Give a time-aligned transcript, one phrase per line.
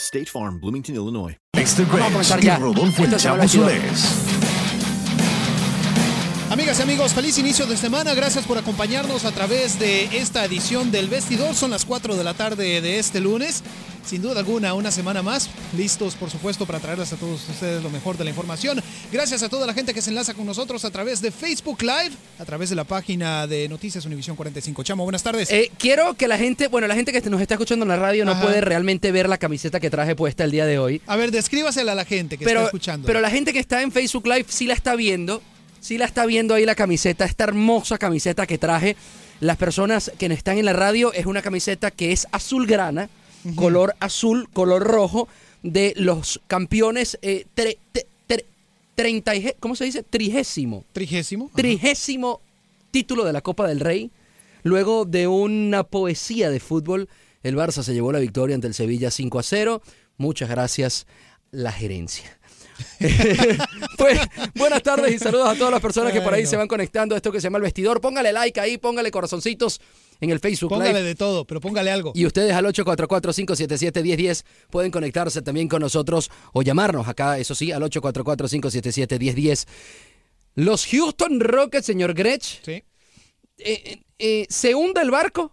[0.00, 1.36] State Farm, Bloomington, Illinois.
[1.54, 2.56] Este Vamos a Grinch comenzar y ya.
[2.56, 4.47] Rodolfo el Esto se Chavo llama el Solés.
[6.58, 8.14] Amigas y amigos, feliz inicio de semana.
[8.14, 11.54] Gracias por acompañarnos a través de esta edición del Vestidor.
[11.54, 13.62] Son las 4 de la tarde de este lunes.
[14.04, 15.50] Sin duda alguna, una semana más.
[15.76, 18.82] Listos, por supuesto, para traerles a todos ustedes lo mejor de la información.
[19.12, 22.10] Gracias a toda la gente que se enlaza con nosotros a través de Facebook Live,
[22.40, 24.82] a través de la página de Noticias Univisión 45.
[24.82, 25.48] Chamo, buenas tardes.
[25.52, 28.24] Eh, quiero que la gente, bueno, la gente que nos está escuchando en la radio
[28.24, 31.00] no puede realmente ver la camiseta que traje puesta el día de hoy.
[31.06, 33.06] A ver, descríbasela a la gente que Pero, está escuchando.
[33.06, 35.40] pero la gente que está en Facebook Live sí la está viendo,
[35.88, 38.94] sí la está viendo ahí la camiseta, esta hermosa camiseta que traje.
[39.40, 43.08] Las personas que están en la radio es una camiseta que es azul grana,
[43.54, 45.28] color azul, color rojo,
[45.62, 48.44] de los campeones eh, tre- te- tre-
[48.94, 50.02] treinta y- ¿cómo se dice?
[50.02, 50.84] Trigésimo.
[50.92, 51.46] Trigésimo.
[51.46, 51.54] Ajá.
[51.56, 52.40] Trigésimo
[52.90, 54.10] título de la Copa del Rey.
[54.64, 57.08] Luego de una poesía de fútbol,
[57.42, 59.82] el Barça se llevó la victoria ante el Sevilla 5 a 0.
[60.18, 61.06] Muchas gracias,
[61.50, 62.37] la gerencia.
[63.96, 64.20] pues,
[64.54, 66.50] buenas tardes y saludos a todas las personas que por ahí Ay, no.
[66.50, 68.00] se van conectando a esto que se llama el vestidor.
[68.00, 69.80] Póngale like ahí, póngale corazoncitos
[70.20, 71.02] en el Facebook Póngale Live.
[71.04, 72.12] de todo, pero póngale algo.
[72.14, 77.82] Y ustedes al 844-577-1010 pueden conectarse también con nosotros o llamarnos acá, eso sí, al
[77.82, 79.66] 844-577-1010.
[80.54, 82.72] Los Houston Rockets, señor Gretsch, Sí.
[82.72, 82.84] eh,
[83.58, 85.52] eh, eh, ¿se hunde el barco?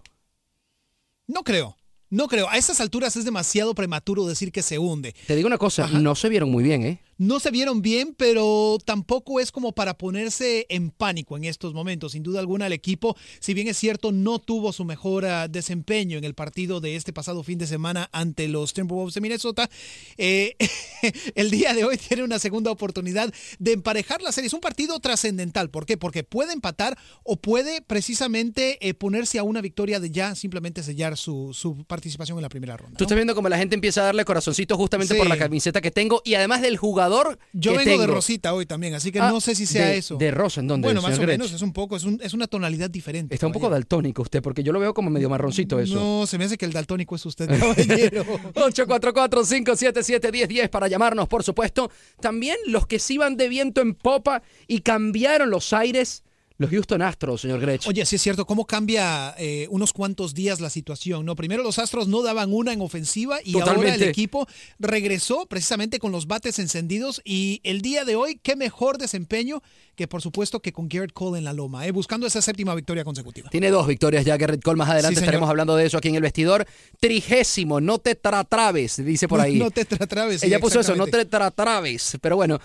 [1.27, 1.77] No creo.
[2.09, 2.47] No creo.
[2.49, 5.15] A estas alturas es demasiado prematuro decir que se hunde.
[5.27, 5.99] Te digo una cosa, Ajá.
[5.99, 7.01] no se vieron muy bien, ¿eh?
[7.17, 12.11] No se vieron bien, pero tampoco es como para ponerse en pánico en estos momentos.
[12.11, 16.17] Sin duda alguna, el equipo, si bien es cierto, no tuvo su mejor ah, desempeño
[16.17, 19.69] en el partido de este pasado fin de semana ante los Timberwolves de Minnesota,
[20.17, 20.57] eh,
[21.35, 24.47] el día de hoy tiene una segunda oportunidad de emparejar la serie.
[24.47, 25.69] Es un partido trascendental.
[25.69, 25.95] ¿Por qué?
[25.97, 31.15] Porque puede empatar o puede precisamente eh, ponerse a una victoria de ya simplemente sellar
[31.17, 32.97] su, su participación en la primera ronda.
[32.97, 35.17] Tú estás viendo como la gente empieza a darle corazoncitos justamente Sí.
[35.19, 37.04] por la camiseta que tengo y además del jugador
[37.53, 38.07] Yo que vengo de.
[38.07, 40.15] Rosita hoy también, así que Ah, no sé si sea de- eso.
[40.17, 41.39] ¿De rosa en dónde, Bueno, más o Gretsch?
[41.39, 43.33] menos, es un poco, es, un- es una tonalidad diferente.
[43.33, 45.95] Está un poco daltónico usted, porque yo lo veo como medio marroncito eso.
[45.95, 48.25] No, se me hace que el daltónico es usted, caballero.
[48.55, 51.89] 844-577-1010 para llamarnos, por supuesto.
[52.19, 56.23] También los que sí van de viento en popa y cambiaron los aires,
[56.57, 57.87] los Houston Astros, señor Gretsch.
[57.87, 61.35] Oye, sí es cierto, cómo cambia eh, unos cuantos días la situación, ¿no?
[61.35, 64.47] Primero los Astros no daban una en ofensiva y ahora el equipo
[64.79, 69.61] regresó precisamente con los bates encendidos y el día de hoy, qué mejor desempeño
[69.95, 71.91] que por supuesto que con Garrett Cole en la loma, ¿eh?
[71.91, 73.49] buscando esa séptima victoria consecutiva.
[73.49, 74.77] Tiene dos victorias ya, Garrett Cole.
[74.77, 76.65] Más adelante Sí, estaremos hablando de eso aquí en el vestidor.
[76.99, 79.57] Trigésimo, no te tratrabes, dice por ahí.
[79.57, 80.41] No te tratrabes.
[80.41, 82.17] sí, Ella puso eso, no te tratrabes.
[82.21, 82.59] Pero bueno,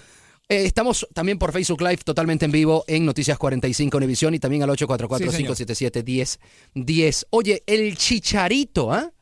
[0.50, 4.64] eh, estamos también por Facebook Live totalmente en vivo en Noticias 45 Univisión y también
[4.64, 7.26] al 844-577-1010.
[7.30, 9.12] Oye, el chicharito, ¿ah?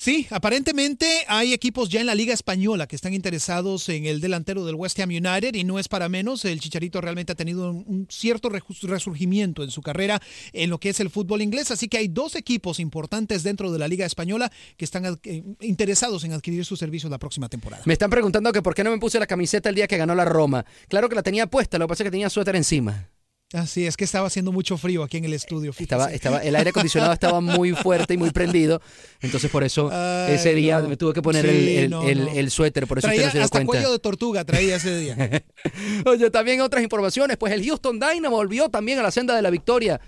[0.00, 4.64] Sí, aparentemente hay equipos ya en la Liga Española que están interesados en el delantero
[4.64, 6.46] del West Ham United y no es para menos.
[6.46, 10.18] El Chicharito realmente ha tenido un, cierto resurgimiento en su carrera
[10.54, 11.70] en lo que es el fútbol inglés.
[11.70, 16.24] Así que hay dos equipos importantes dentro de la Liga Española que están eh, interesados
[16.24, 17.82] en adquirir sus servicios la próxima temporada.
[17.84, 20.14] Me están preguntando que por qué no me puse la camiseta el día que ganó
[20.14, 20.64] la Roma.
[20.88, 23.10] Claro que la tenía puesta, lo que pasa es que tenía suéter encima.
[23.52, 25.72] Así es que estaba haciendo mucho frío aquí en el estudio.
[25.76, 28.80] Estaba, estaba, el aire acondicionado estaba muy fuerte y muy prendido.
[29.20, 30.88] Entonces, por eso Ay, ese día no.
[30.88, 32.30] me tuve que poner Sí, el, el- no, el- no.
[32.30, 32.86] el suéter.
[32.86, 33.70] Por eso Traía usted no se dio hasta cuenta.
[33.72, 35.42] cuello de tortuga traía ese día.
[36.06, 37.36] Oye, también otras informaciones.
[37.38, 40.00] Pues el Houston Dynamo volvió también a la senda de la victoria.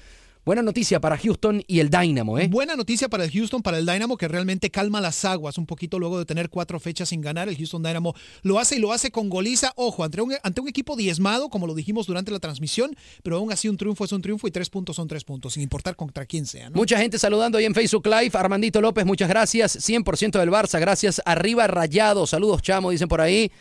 [0.44, 2.48] Buena noticia para Houston y el Dynamo, ¿eh?
[2.48, 6.00] Buena noticia para el Houston, para el Dynamo, que realmente calma las aguas un poquito
[6.00, 7.48] luego de tener cuatro fechas sin ganar.
[7.48, 8.12] El Houston Dynamo
[8.42, 9.72] lo hace y lo hace con goliza.
[9.76, 13.52] Ojo, ante un, ante un equipo diezmado, como lo dijimos durante la transmisión, pero aún
[13.52, 16.26] así un triunfo es un triunfo y tres puntos son tres puntos, sin importar contra
[16.26, 16.70] quién sea.
[16.70, 16.76] ¿no?
[16.76, 18.32] Mucha gente saludando ahí en Facebook Live.
[18.32, 19.76] Armandito López, muchas gracias.
[19.88, 21.22] 100% del Barça, gracias.
[21.24, 23.52] Arriba Rayado, saludos Chamo, dicen por ahí.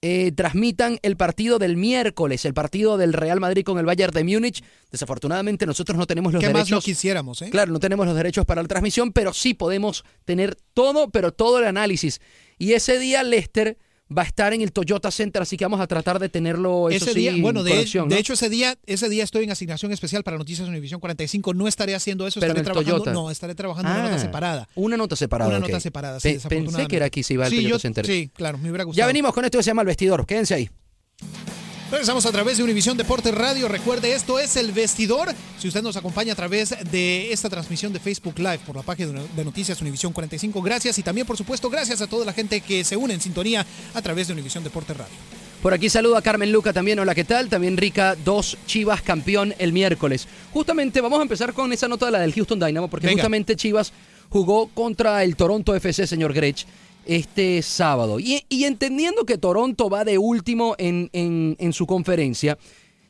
[0.00, 4.22] Eh, transmitan el partido del miércoles, el partido del Real Madrid con el Bayern de
[4.22, 4.62] Múnich.
[4.92, 6.84] Desafortunadamente nosotros no tenemos los ¿Qué más no derechos.
[6.84, 7.42] quisiéramos?
[7.42, 7.50] eh?
[7.50, 11.58] Claro, no tenemos los derechos para la transmisión, pero sí podemos tener todo, pero todo
[11.58, 12.20] el análisis.
[12.58, 13.76] Y ese día Lester
[14.16, 17.04] va a estar en el Toyota Center, así que vamos a tratar de tenerlo eso
[17.04, 18.14] Ese sí, día, bueno, en de, de ¿no?
[18.16, 21.52] hecho ese día, ese día estoy en asignación especial para Noticias Univisión 45.
[21.54, 22.92] No estaré haciendo eso, Pero estaré trabajando.
[23.04, 23.12] Toyota.
[23.12, 24.68] No, estaré trabajando en una Ah, nota separada.
[24.76, 25.50] Una nota separada.
[25.50, 27.78] Una nota separada, sí, Pe- Pensé que era aquí, se iba al Sí, Toyota yo-
[27.78, 28.06] Center.
[28.06, 29.06] sí, claro, me hubiera Ya gustado.
[29.08, 30.24] venimos con esto que se llama El Vestidor.
[30.26, 30.70] Quédense ahí.
[31.90, 33.66] Regresamos a través de Univisión Deportes Radio.
[33.66, 35.30] Recuerde, esto es El Vestidor.
[35.58, 39.22] Si usted nos acompaña a través de esta transmisión de Facebook Live por la página
[39.34, 40.98] de Noticias Univisión 45, gracias.
[40.98, 43.64] Y también, por supuesto, gracias a toda la gente que se une en sintonía
[43.94, 45.14] a través de Univisión Deportes Radio.
[45.62, 46.98] Por aquí saluda a Carmen Luca también.
[46.98, 47.48] Hola, ¿qué tal?
[47.48, 50.28] También Rica, dos Chivas campeón el miércoles.
[50.52, 53.22] Justamente vamos a empezar con esa nota de la del Houston Dynamo, porque Venga.
[53.22, 53.94] justamente Chivas
[54.28, 56.66] jugó contra el Toronto FC, señor Grech,
[57.08, 58.20] este sábado.
[58.20, 62.56] Y, y entendiendo que Toronto va de último en, en- en su conferencia,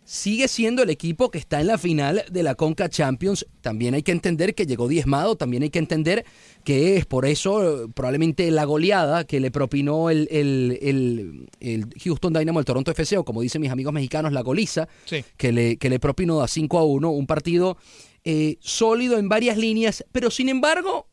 [0.04, 3.44] sigue siendo el equipo que está en la final de la Conca Champions.
[3.60, 6.24] También hay que entender que llegó diezmado, también hay que entender
[6.64, 11.86] que es por eso eh, probablemente la goleada que le propinó el, el- el- el
[12.02, 15.22] Houston Dynamo al Toronto FC, o como dicen mis amigos mexicanos, la goliza, Sí.
[15.36, 17.76] que, le, que le propinó a 5 a 1, un partido
[18.24, 21.07] eh, sólido en varias líneas, pero sin embargo,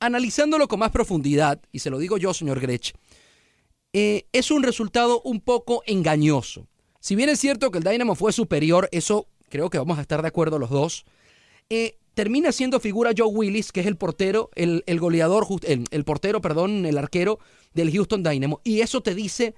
[0.00, 2.92] analizándolo con más profundidad, y se lo digo yo, señor Grech,
[3.92, 6.66] eh, es un resultado un poco engañoso.
[7.00, 10.22] Si bien es cierto que el Dynamo fue superior, eso creo que vamos a estar
[10.22, 11.04] de acuerdo los dos,
[11.68, 16.04] eh, termina siendo figura Joe Willis, que es el portero, el, el goleador, el, el
[16.04, 17.38] portero, perdón, el arquero
[17.74, 19.54] del Houston Dynamo, y eso te dice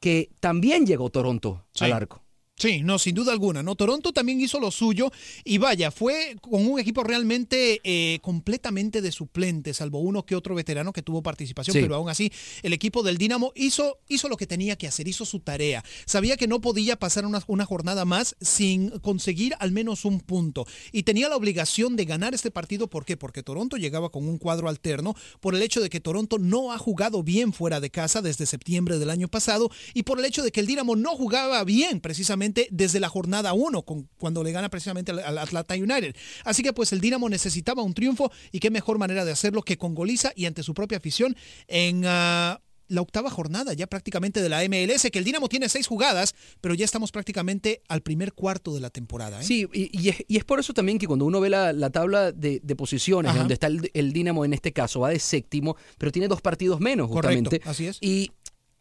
[0.00, 1.84] que también llegó Toronto Sí.
[1.84, 2.22] al arco.
[2.56, 3.62] Sí, no, sin duda alguna.
[3.62, 5.10] No, Toronto también hizo lo suyo
[5.42, 10.54] y vaya, fue con un equipo realmente eh, completamente de suplentes, salvo uno que otro
[10.54, 11.80] veterano que tuvo participación, Sí.
[11.80, 12.30] pero aún así
[12.62, 15.82] el equipo del Dinamo hizo, hizo lo que tenía que hacer, hizo su tarea.
[16.06, 20.64] Sabía que no podía pasar una, una jornada más sin conseguir al menos un punto
[20.92, 22.86] y tenía la obligación de ganar este partido.
[22.88, 23.16] ¿Por qué?
[23.16, 26.78] Porque Toronto llegaba con un cuadro alterno por el hecho de que Toronto no ha
[26.78, 30.52] jugado bien fuera de casa desde septiembre del año pasado y por el hecho de
[30.52, 33.82] que el Dinamo no jugaba bien precisamente desde la jornada 1
[34.16, 36.14] cuando le gana precisamente al, al Atlanta United.
[36.44, 39.76] Así que pues el Dinamo necesitaba un triunfo y qué mejor manera de hacerlo que
[39.78, 41.36] con goliza y ante su propia afición
[41.68, 45.86] en ah, la octava jornada ya prácticamente de la MLS, que el Dinamo tiene seis
[45.86, 49.40] jugadas, pero ya estamos prácticamente al primer cuarto de la temporada.
[49.40, 49.44] ¿eh?
[49.44, 51.88] Sí, y, y es, y es por eso también que cuando uno ve la, la
[51.90, 53.38] tabla de, de posiciones, Ajá.
[53.38, 56.80] donde está el, el Dinamo en este caso, va de séptimo, pero tiene dos partidos
[56.80, 57.68] menos, Correcto, justamente.
[57.68, 57.98] así es.
[58.02, 58.30] Y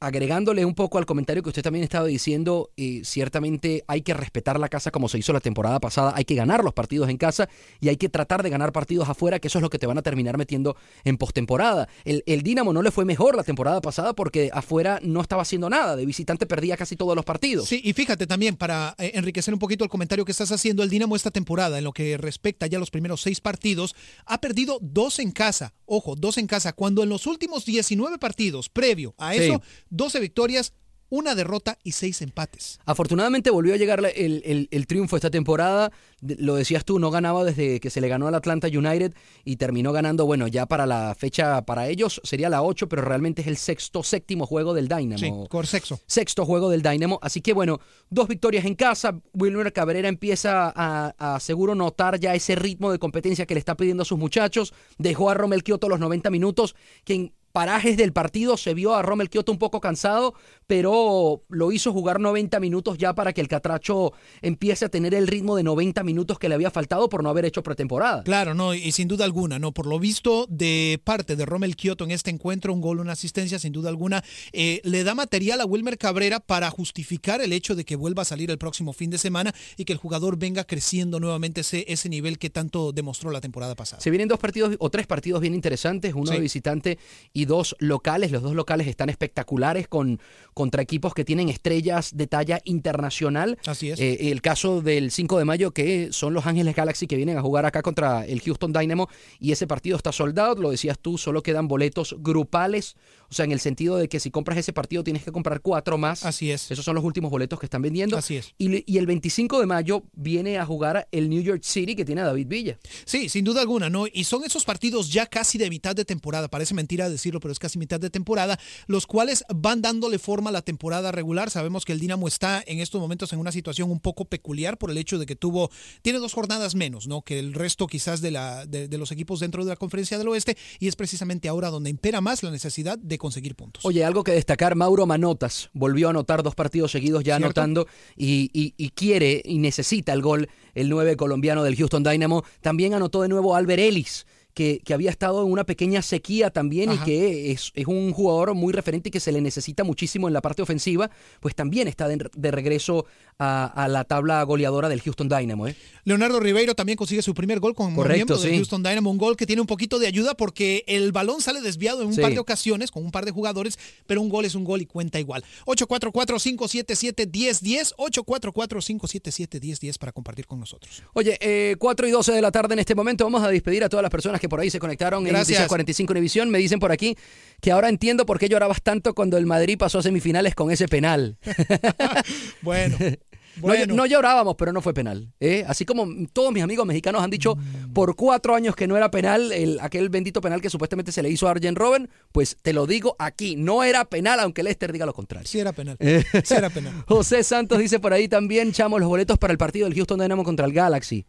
[0.01, 4.59] agregándole un poco al comentario que usted también estaba diciendo, eh, ciertamente hay que respetar
[4.59, 7.47] la casa como se hizo la temporada pasada, hay que ganar los partidos en casa
[7.79, 9.99] y hay que tratar de ganar partidos afuera, que eso es lo que te van
[9.99, 11.87] a terminar metiendo en postemporada.
[12.03, 15.69] El, el Dinamo no le fue mejor la temporada pasada porque afuera no estaba haciendo
[15.69, 17.69] nada, de visitante perdía casi todos los partidos.
[17.69, 20.89] Sí, y fíjate también, para eh, enriquecer un poquito el comentario que estás haciendo, el
[20.89, 24.79] Dinamo esta temporada, en lo que respecta ya a los primeros seis partidos, ha perdido
[24.81, 25.75] dos en casa.
[25.85, 29.51] Ojo, dos en casa, cuando en los últimos 19 partidos, previo a Sí.
[29.91, 30.73] Eso, 12 victorias,
[31.13, 32.79] una derrota y seis empates.
[32.85, 35.91] Afortunadamente volvió a llegar el, el- el triunfo esta temporada.
[36.21, 39.91] Lo decías tú, no ganaba desde que se le ganó al Atlanta United y terminó
[39.91, 43.57] ganando, bueno, ya para la fecha para ellos sería la 8, pero realmente es el
[43.57, 45.17] sexto, séptimo juego del Dynamo.
[45.17, 45.99] Sí, por sexo.
[46.07, 47.19] Sexto juego del Dynamo.
[47.21, 49.19] Así que bueno, dos victorias en casa.
[49.33, 53.75] Wilmer Cabrera empieza a, a seguro notar ya ese ritmo de competencia que le está
[53.75, 54.73] pidiendo a sus muchachos.
[54.97, 59.29] Dejó a Romel Kioto los 90 minutos, quien parajes del partido se vio a Rommel
[59.29, 60.33] Kioto un poco cansado,
[60.67, 65.27] pero lo hizo jugar 90 minutos ya para que el Catracho empiece a tener el
[65.27, 68.23] ritmo de 90 minutos que le había faltado por no haber hecho pretemporada.
[68.23, 72.05] Claro, no, y sin duda alguna, no, por lo visto de parte de Rommel Kioto
[72.05, 75.65] en este encuentro, un gol, una asistencia, sin duda alguna, eh, le da material a
[75.65, 79.17] Wilmer Cabrera para justificar el hecho de que vuelva a salir el próximo fin de
[79.17, 83.41] semana y que el jugador venga creciendo nuevamente ese, ese nivel que tanto demostró la
[83.41, 84.01] temporada pasada.
[84.01, 86.33] Se vienen dos partidos o tres partidos bien interesantes, uno Sí.
[86.33, 86.99] de visitante
[87.33, 88.31] y dos locales.
[88.31, 90.19] Los dos locales están espectaculares con
[90.53, 93.57] contra equipos que tienen estrellas de talla internacional.
[93.65, 93.99] Así es.
[93.99, 97.41] Eh, el caso del 5 de mayo que son los Ángeles Galaxy que vienen a
[97.41, 99.07] jugar acá contra el Houston Dynamo
[99.39, 102.95] y ese partido está soldado, lo decías tú, solo quedan boletos grupales,
[103.31, 105.97] o sea, en el sentido de que si compras ese partido tienes que comprar cuatro
[105.97, 106.25] más.
[106.25, 106.69] Así es.
[106.69, 108.17] Esos son los últimos boletos que están vendiendo.
[108.17, 108.53] Así es.
[108.57, 112.21] Y, y el 25 de mayo viene a jugar el New York City que tiene
[112.21, 112.77] a David Villa.
[113.05, 114.05] Sí, sin duda alguna, ¿no?
[114.11, 117.59] Y son esos partidos ya casi de mitad de temporada, parece mentira decirlo, pero es
[117.59, 121.49] casi mitad de temporada, los cuales van dándole forma a la temporada regular.
[121.49, 124.91] Sabemos que el Dinamo está en estos momentos en una situación un poco peculiar por
[124.91, 125.71] el hecho de que tuvo,
[126.01, 127.21] tiene dos jornadas menos, ¿no?
[127.21, 130.27] Que el resto quizás de, la, de, de los equipos dentro de la conferencia del
[130.27, 133.85] oeste, y es precisamente ahora donde impera más la necesidad de conseguir puntos.
[133.85, 137.61] Oye, algo que destacar, Mauro Manotas volvió a anotar dos partidos seguidos ya ¿Cierto?
[137.61, 137.87] anotando
[138.17, 142.43] y, y- y quiere y necesita el gol el 9 colombiano del Houston Dynamo.
[142.61, 144.25] También anotó de nuevo Albert Ellis.
[144.53, 147.01] Que, que había estado en una pequeña sequía también Ajá.
[147.01, 150.33] y que es, es un jugador muy referente y que se le necesita muchísimo en
[150.33, 153.05] la parte ofensiva, pues también está de, de regreso
[153.39, 155.67] a, a la tabla goleadora del Houston Dynamo.
[155.67, 155.75] ¿eh?
[156.03, 158.55] Leonardo Ribeiro también consigue su primer gol como Correcto, miembro del.
[158.55, 162.01] Houston Dynamo, un gol que tiene un poquito de ayuda porque el balón sale desviado
[162.01, 162.21] en un Sí.
[162.21, 164.85] par de ocasiones con un par de jugadores, pero un gol es un gol y
[164.85, 165.43] cuenta igual.
[165.65, 171.03] 844-577-1010, 844-577-1010 para compartir con nosotros.
[171.13, 173.23] Oye, eh, 4 y 12 de la tarde en este momento.
[173.23, 175.47] Vamos a despedir a todas las personas que por ahí se conectaron en Gracias.
[175.49, 176.49] Noticias 45 Univisión.
[176.49, 177.15] Me dicen por aquí
[177.61, 180.87] que ahora entiendo por qué llorabas tanto cuando el Madrid pasó a semifinales con ese
[180.87, 181.37] penal.
[182.61, 182.97] Bueno,
[183.57, 183.95] No, bueno.
[183.95, 185.33] no llorábamos, pero no fue penal.
[185.39, 185.65] ¿eh?
[185.67, 187.57] Así como todos mis amigos mexicanos han dicho
[187.93, 191.29] por cuatro años que no era penal, el, aquel bendito penal que supuestamente se le
[191.29, 195.05] hizo a Arjen Robben, pues te lo digo aquí, no era penal, aunque Lester diga
[195.05, 195.47] lo contrario.
[195.47, 195.97] Sí era penal.
[195.99, 196.93] Sí era penal.
[197.07, 200.43] José Santos dice por ahí también, chamo, los boletos para el partido del Houston Dynamo
[200.43, 201.25] contra el Galaxy.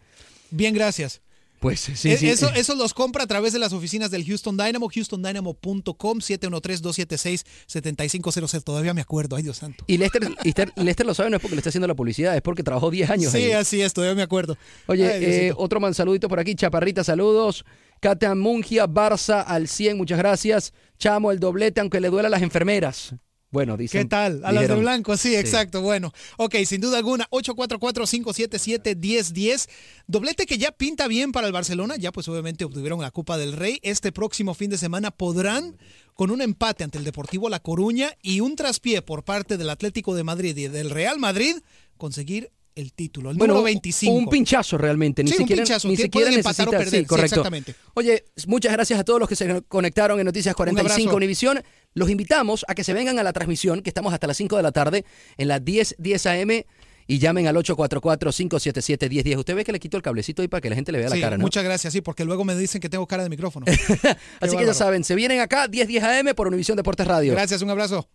[0.51, 1.23] Bien, gracias.
[1.63, 2.29] Pues sí, E- sí.
[2.29, 8.63] Eso, eso los compra a través de las oficinas del Houston Dynamo, houstondynamo.com, 713-276-7500.
[8.65, 9.85] Todavía me acuerdo, ay Dios santo.
[9.87, 12.43] Y Lester, Lester, Lester lo sabe, no es porque le está haciendo la publicidad, es
[12.43, 13.53] porque trabajó 10 años Sí, ahí.
[13.53, 14.57] así es, todavía me acuerdo.
[14.87, 17.65] Oye, Ay, eh, otro man saludito por aquí, Chaparrita, saludos.
[18.01, 20.73] Katia Mungia, Barça al 100, muchas gracias.
[20.99, 23.15] Chamo, el doblete, aunque le duela a las enfermeras.
[23.53, 24.03] Bueno, dicen.
[24.03, 24.41] ¿Qué tal?
[24.45, 25.83] A las de blanco, sí, exacto.
[25.83, 29.69] Bueno, ok, sin duda alguna, 844-577-1010.
[30.07, 31.97] Doblete que ya pinta bien para el Barcelona.
[31.97, 33.79] Ya, pues obviamente obtuvieron la Copa del Rey.
[33.83, 35.77] Este próximo fin de semana podrán,
[36.15, 40.15] con un empate ante el Deportivo La Coruña y un traspié por parte del Atlético
[40.15, 41.57] de Madrid y del Real Madrid,
[41.99, 44.15] conseguir el título, el Bueno, número 25.
[44.15, 47.35] un pinchazo realmente, ni Sí, un pinchazo, ni siquiera o perder, sí, sí, correcto.
[47.35, 47.75] exactamente.
[47.95, 51.17] Oye, muchas gracias a todos los que se conectaron en Noticias 45 abrazo.
[51.17, 51.63] Univisión.
[51.95, 54.63] Los invitamos a que se vengan a la transmisión, que estamos hasta las 5 de
[54.63, 55.05] la tarde,
[55.37, 56.65] en las 10, 10 AM,
[57.07, 59.37] y llamen al 844-577-1010.
[59.39, 61.19] Usted ve que le quito el cablecito ahí para que la gente le vea Sí,
[61.19, 61.43] la cara, ¿no?
[61.43, 63.67] Muchas gracias, sí, porque luego me dicen que tengo cara de micrófono.
[63.69, 64.67] Así que bárbaro.
[64.67, 67.33] ya saben, se vienen acá 10, 10 AM por Univisión Deportes Radio.
[67.33, 68.09] Gracias, un abrazo.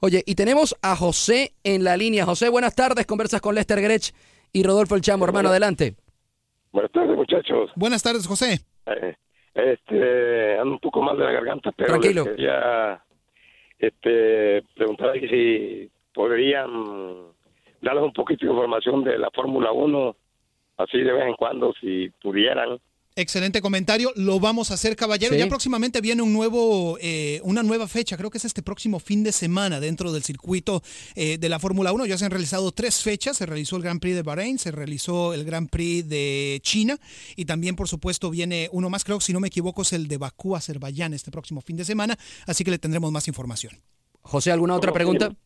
[0.00, 2.26] Oye, y tenemos a José en la línea.
[2.26, 3.06] José, buenas tardes.
[3.06, 4.12] Conversas con Lester Grech
[4.52, 5.96] y Rodolfo El Chamo, hermano, adelante.
[6.72, 7.70] Buenas tardes, muchachos.
[7.76, 8.60] Buenas tardes, José.
[8.86, 9.14] Eh,
[9.54, 12.24] este, ando un poco mal de la garganta, pero Tranquilo.
[12.24, 13.00] les quería
[13.78, 17.32] este, preguntar si podrían
[17.80, 20.16] darles un poquito de información de la Fórmula 1,
[20.78, 22.78] así de vez en cuando, si pudieran.
[23.16, 25.34] Excelente comentario, lo vamos a hacer, caballero.
[25.34, 25.38] Sí.
[25.38, 29.22] Ya próximamente viene un nuevo, eh, una nueva fecha, creo que es este próximo fin
[29.22, 30.82] de semana dentro del circuito
[31.14, 32.06] eh, de la Fórmula 1.
[32.06, 35.32] Ya se han realizado tres fechas, se realizó el Gran Prix de Bahrein, se realizó
[35.32, 36.98] el Gran Prix de China
[37.36, 40.08] y también, por supuesto, viene uno más, creo que si no me equivoco es el
[40.08, 43.80] de Bakú, Azerbaiyán, este próximo fin de semana, así que le tendremos más información.
[44.22, 45.36] José, ¿alguna otra pregunta?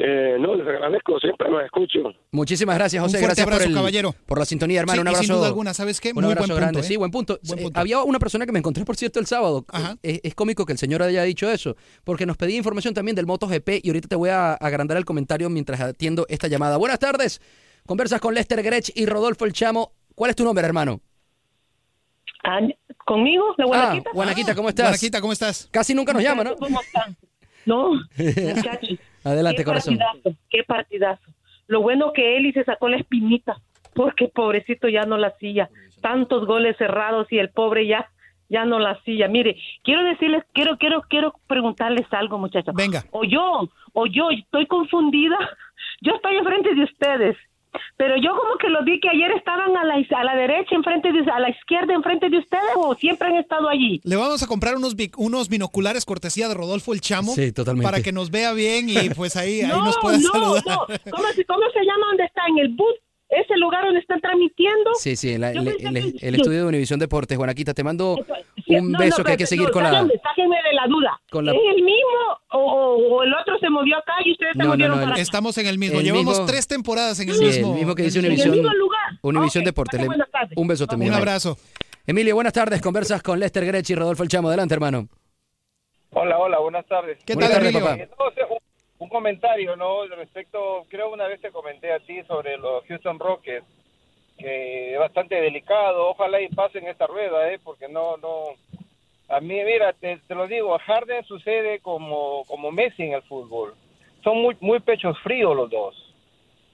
[0.00, 1.98] Eh, no, les agradezco, siempre los escucho.
[2.30, 3.18] Muchísimas gracias, Un José.
[3.18, 4.14] fuerte Gracias por, abrazo, el- caballero.
[4.26, 4.94] por la sintonía, hermano.
[4.96, 5.24] Sí, un abrazo.
[5.24, 6.10] sin duda alguna, ¿sabes qué?
[6.10, 6.80] Un Muy abrazo buen punto, grande.
[6.80, 6.82] ¿eh?
[6.84, 7.40] Sí, buen punto.
[7.42, 7.80] Buen Eh, punto.
[7.80, 9.64] Había una persona que me encontré, por cierto, el sábado.
[9.72, 9.96] Ajá.
[10.04, 11.74] Es, es cómico que el señor haya dicho eso,
[12.04, 15.50] porque nos pedía información también del MotoGP y ahorita te voy a agrandar el comentario
[15.50, 16.76] mientras atiendo esta llamada.
[16.76, 17.40] Buenas tardes.
[17.84, 19.94] Conversas con Lester Grech y Rodolfo El Chamo.
[20.14, 21.00] ¿Cuál es tu nombre, hermano?
[22.44, 22.60] Ah,
[23.04, 23.46] ¿Conmigo?
[23.56, 24.10] ¿La Ah, Guanaquita?
[24.14, 24.84] Guanaquita, ¿cómo estás?
[24.86, 25.68] Guanaquita, ¿cómo estás?
[25.72, 26.56] Casi nunca nos llama, ¿no?
[26.56, 27.16] ¿Cómo están?
[27.66, 28.98] No, muchachos.
[29.28, 29.98] Adelante, qué corazón.
[29.98, 31.32] Partidazo, qué partidazo.
[31.66, 33.56] Lo bueno que Eli se sacó la espinita,
[33.94, 35.70] porque pobrecito ya no la hacía.
[36.00, 38.08] Tantos goles cerrados y el pobre ya
[38.48, 39.28] ya no la silla.
[39.28, 42.74] Mire, quiero decirles, quiero, quiero, quiero preguntarles algo, muchachos.
[42.74, 43.04] Venga.
[43.10, 45.36] O yo, o yo estoy confundida.
[46.00, 47.36] Yo estoy enfrente de ustedes.
[47.96, 51.12] Pero yo como que lo vi que ayer estaban a la, a la derecha, enfrente
[51.12, 54.00] de, a la izquierda, enfrente de ustedes, o siempre han estado allí.
[54.04, 57.32] Le vamos a comprar unos, bic- unos binoculares cortesía de Rodolfo el Chamo.
[57.34, 57.90] Sí, totalmente.
[57.90, 60.62] Para que nos vea bien y pues ahí, ahí no, nos pueda no, saludar.
[60.66, 60.86] no.
[61.10, 62.42] ¿Cómo, se- ¿Cómo se llama donde está?
[62.48, 62.76] ¿En el
[63.30, 63.40] boot?
[63.44, 64.90] ¿Ese lugar donde están transmitiendo?
[64.94, 67.36] Sí, sí, la- el, el- que- el estudio de Univisión Deportes.
[67.36, 68.16] Juanaquita, te mando
[68.66, 69.90] Sí, un no, beso no, que hay que seguir no, con la...
[69.92, 71.20] sáquenme, de la duda.
[71.30, 72.08] con la- ¿Es el mismo
[72.52, 75.12] o, o- o el otro se movió acá y ustedes se movieron no, el- para
[75.14, 75.22] acá?
[75.22, 75.98] Estamos en el mismo.
[76.00, 77.72] El Llevamos mismo- tres temporadas en el Sí, mismo.
[77.72, 78.54] el mismo que dice en el Univisión.
[78.56, 78.98] mismo lugar.
[79.22, 80.00] Univisión Ok, Deportes.
[80.00, 80.56] Le- buenas tardes.
[80.56, 81.12] Un beso también.
[81.12, 81.56] Un abrazo.
[82.06, 82.80] Emilio, buenas tardes.
[82.80, 84.48] Conversas con Lester Grech y Rodolfo El Chamo.
[84.48, 85.08] Adelante, hermano.
[86.10, 87.18] Hola, hola, buenas tardes.
[87.26, 88.08] ¿Qué Buenas tal, tardes, Emilio?
[88.08, 88.58] papá.
[88.98, 90.06] Eh, un, comentario, ¿no?
[90.06, 93.66] Respecto, creo una vez te comenté a ti sobre los Houston Rockets,
[94.36, 96.08] que es bastante delicado.
[96.08, 97.58] Ojalá y pasen esta rueda, ¿eh?
[97.62, 98.44] Porque no, no.
[99.28, 103.22] A mí, mira, te, te lo digo, a Harden sucede como, como Messi en el
[103.22, 103.74] fútbol.
[104.24, 106.08] Son muy, muy pechos fríos los dos.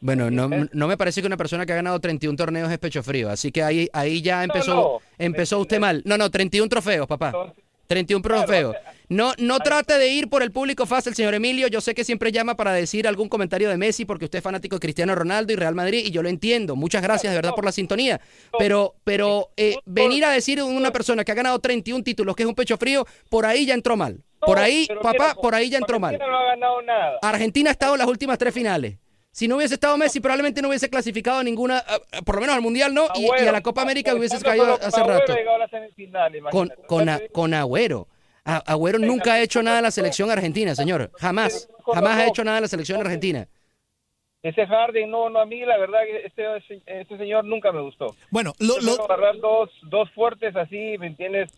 [0.01, 3.03] Bueno, no, no me parece que una persona que ha ganado 31 torneos es pecho
[3.03, 3.31] frío.
[3.31, 4.99] Así que ahí, ahí ya empezó, no.
[5.19, 6.03] empezó usted mal.
[6.05, 7.29] No, no, 31 trofeos, papá.
[7.29, 8.77] Entonces, 31 Claro, trofeos.
[9.09, 11.69] No, no trate de ir por el público fácil, señor Emilio.
[11.69, 14.77] Yo sé que siempre llama para decir algún comentario de Messi porque usted es fanático
[14.77, 16.75] de Cristiano Ronaldo y Real Madrid y yo lo entiendo.
[16.75, 18.21] Muchas gracias de verdad por la sintonía.
[18.59, 22.49] Pero, pero eh, venir a decir una persona que ha ganado 31 títulos que es
[22.49, 24.23] un pecho frío, por ahí ya entró mal.
[24.41, 26.15] Por ahí, papá, por ahí ya entró mal.
[26.15, 27.19] Argentina no ha ganado nada.
[27.23, 28.97] Argentina ha estado en las últimas tres finales.
[29.35, 32.41] Si no hubiese estado Messi, probablemente no hubiese clasificado a ninguna, a- a- por lo
[32.43, 35.03] menos al Mundial no, y, y a la Copa América por hubiese ejemplo, caído hace
[35.03, 35.35] rato.
[35.35, 36.73] llegó a la semifinal, Con,
[37.33, 38.07] con, Agüero.
[38.45, 41.11] A- Agüero nunca ha hecho nada en la selección argentina, señor.
[41.19, 41.69] Jamás.
[41.85, 43.49] Jamás ha hecho nada en la selección argentina.
[44.45, 46.45] Ese Harden, no, no, a mí la verdad que este,
[47.01, 48.15] este señor nunca me gustó.
[48.31, 51.51] Bueno, lo, lo- agarrar dos, dos fuertes así, ¿me entiendes?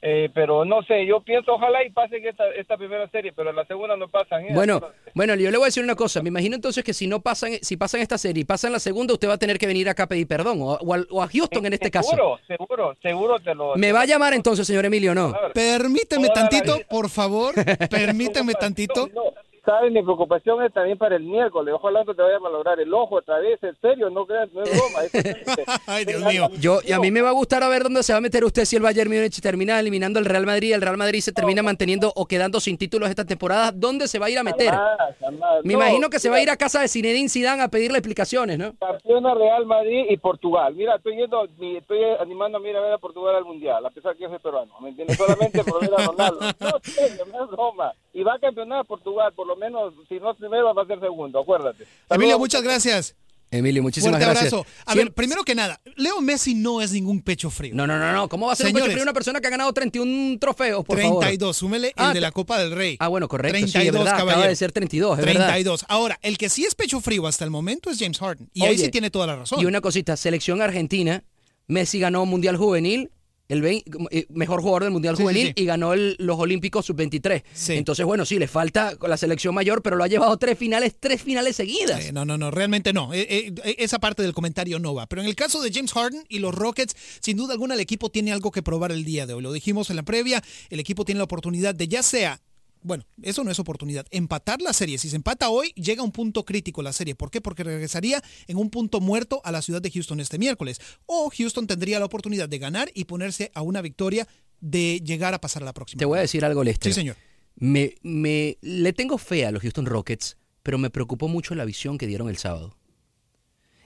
[0.00, 3.64] Eh, pero no sé, yo pienso ojalá y pasen esta, esta primera serie, pero la
[3.66, 4.44] segunda no pasan.
[4.44, 4.48] ¿eh?
[4.52, 4.80] Bueno,
[5.14, 6.22] bueno, yo le voy a decir una cosa.
[6.22, 9.12] Me imagino entonces que si no pasan, si pasan esta serie y pasan la segunda,
[9.14, 10.62] usted va a tener que venir acá a pedir perdón.
[10.62, 12.10] O, o al- o a Houston en este caso.
[12.10, 13.74] Seguro, seguro, seguro te lo...
[13.74, 15.34] ¿Me va a llamar entonces, señor Emilio, no?
[15.52, 17.54] permíteme tantito, por favor.
[17.90, 19.08] Permíteme tantito.
[19.12, 19.22] No,
[19.68, 19.92] ¿Sabes?
[19.92, 21.74] Mi preocupación es también para el miércoles.
[21.74, 23.62] Ojalá no te vaya a malograr el ojo otra vez.
[23.62, 25.04] En serio, no creas, no es broma.
[25.04, 25.12] es.
[25.86, 26.48] Ay, Dios mío.
[26.58, 28.44] Yo, y a mí me va a gustar a ver dónde se va a meter
[28.44, 31.62] usted si el Bayern Múnich termina eliminando al Real Madrid, el Real Madrid se termina
[31.62, 34.70] manteniendo o quedando sin títulos esta temporada, ¿dónde se va a ir a meter?
[34.70, 35.64] Jamás, jamás.
[35.64, 37.68] Me No, imagino que se va a ir mira, a casa de Zinedine Zidane a
[37.68, 38.72] pedirle explicaciones, ¿no?
[38.80, 40.74] Campeona Real Madrid y Portugal.
[40.74, 43.90] Mira, estoy yendo, mi- estoy animando a ir a ver a Portugal al Mundial, a
[43.90, 45.18] pesar que yo soy peruano, ¿me entiendes?
[45.18, 46.38] Solamente por ver a Ronaldo.
[46.58, 47.92] No, serio, no es broma.
[48.14, 51.00] Y va a campeonar Portugal, por lo menos, si no es primero, va a ser
[51.00, 51.84] segundo, acuérdate.
[52.10, 52.38] Emilio, Saludos.
[52.40, 53.16] muchas gracias.
[53.50, 54.52] Emilio, muchísimas Fuerte gracias.
[54.52, 54.70] abrazo.
[54.84, 57.74] A ver, primero que nada, Leo Messi no es ningún pecho frío.
[57.74, 58.28] No, no, no, no.
[58.28, 60.98] ¿Cómo va a ser un pecho frío una persona que ha ganado 31 trofeos, por
[60.98, 62.98] 32, súmele Ah, el de la Copa del Rey.
[62.98, 63.06] favor?
[63.06, 63.56] Ah, bueno, correcto.
[63.58, 64.14] sí, es 32, verdad.
[64.16, 64.50] Acaba caballero.
[64.50, 65.46] de ser 32, es verdad.
[65.46, 65.86] 32.
[65.88, 68.50] Ahora, el que sí es pecho frío hasta el momento es James Harden.
[68.52, 69.60] Y ahí sí tiene toda la razón.
[69.62, 71.24] Y una cosita, selección argentina,
[71.68, 73.10] Messi ganó Mundial Juvenil,
[73.48, 75.52] el vein- eh, mejor jugador del Mundial Sí, Juvenil sí.
[75.56, 77.42] y ganó el- los Olímpicos Sub-23.
[77.52, 77.72] Sí.
[77.74, 80.94] Entonces, bueno, sí, le falta con la selección mayor, pero lo ha llevado tres finales,
[81.00, 82.04] tres finales seguidas.
[82.04, 83.12] Eh, no, no, no, realmente no.
[83.14, 85.06] Eh, eh, esa parte del comentario no va.
[85.06, 88.10] Pero en el caso de James Harden y los Rockets, sin duda alguna el equipo
[88.10, 89.42] tiene algo que probar el día de hoy.
[89.42, 92.40] Lo dijimos en la previa, el equipo tiene la oportunidad de ya sea
[92.88, 94.06] bueno, eso no es oportunidad.
[94.10, 94.98] Empatar la serie.
[94.98, 97.14] Si se empata hoy, llega a un punto crítico la serie.
[97.14, 97.40] ¿Por qué?
[97.40, 100.80] Porque regresaría en un punto muerto a la ciudad de Houston este miércoles.
[101.06, 104.26] O Houston tendría la oportunidad de ganar y ponerse a una victoria
[104.60, 106.00] de llegar a pasar a la próxima.
[106.00, 106.92] Te voy a decir algo, Lester.
[106.92, 107.16] Sí, señor.
[107.56, 111.98] Me, me, le tengo fe a los Houston Rockets, pero me preocupó mucho la visión
[111.98, 112.74] que dieron el sábado.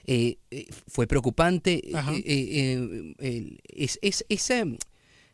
[0.05, 1.89] Eh, eh, fue preocupante.
[1.91, 2.11] eh, Ajá.
[2.15, 4.77] eh, es, es- ese,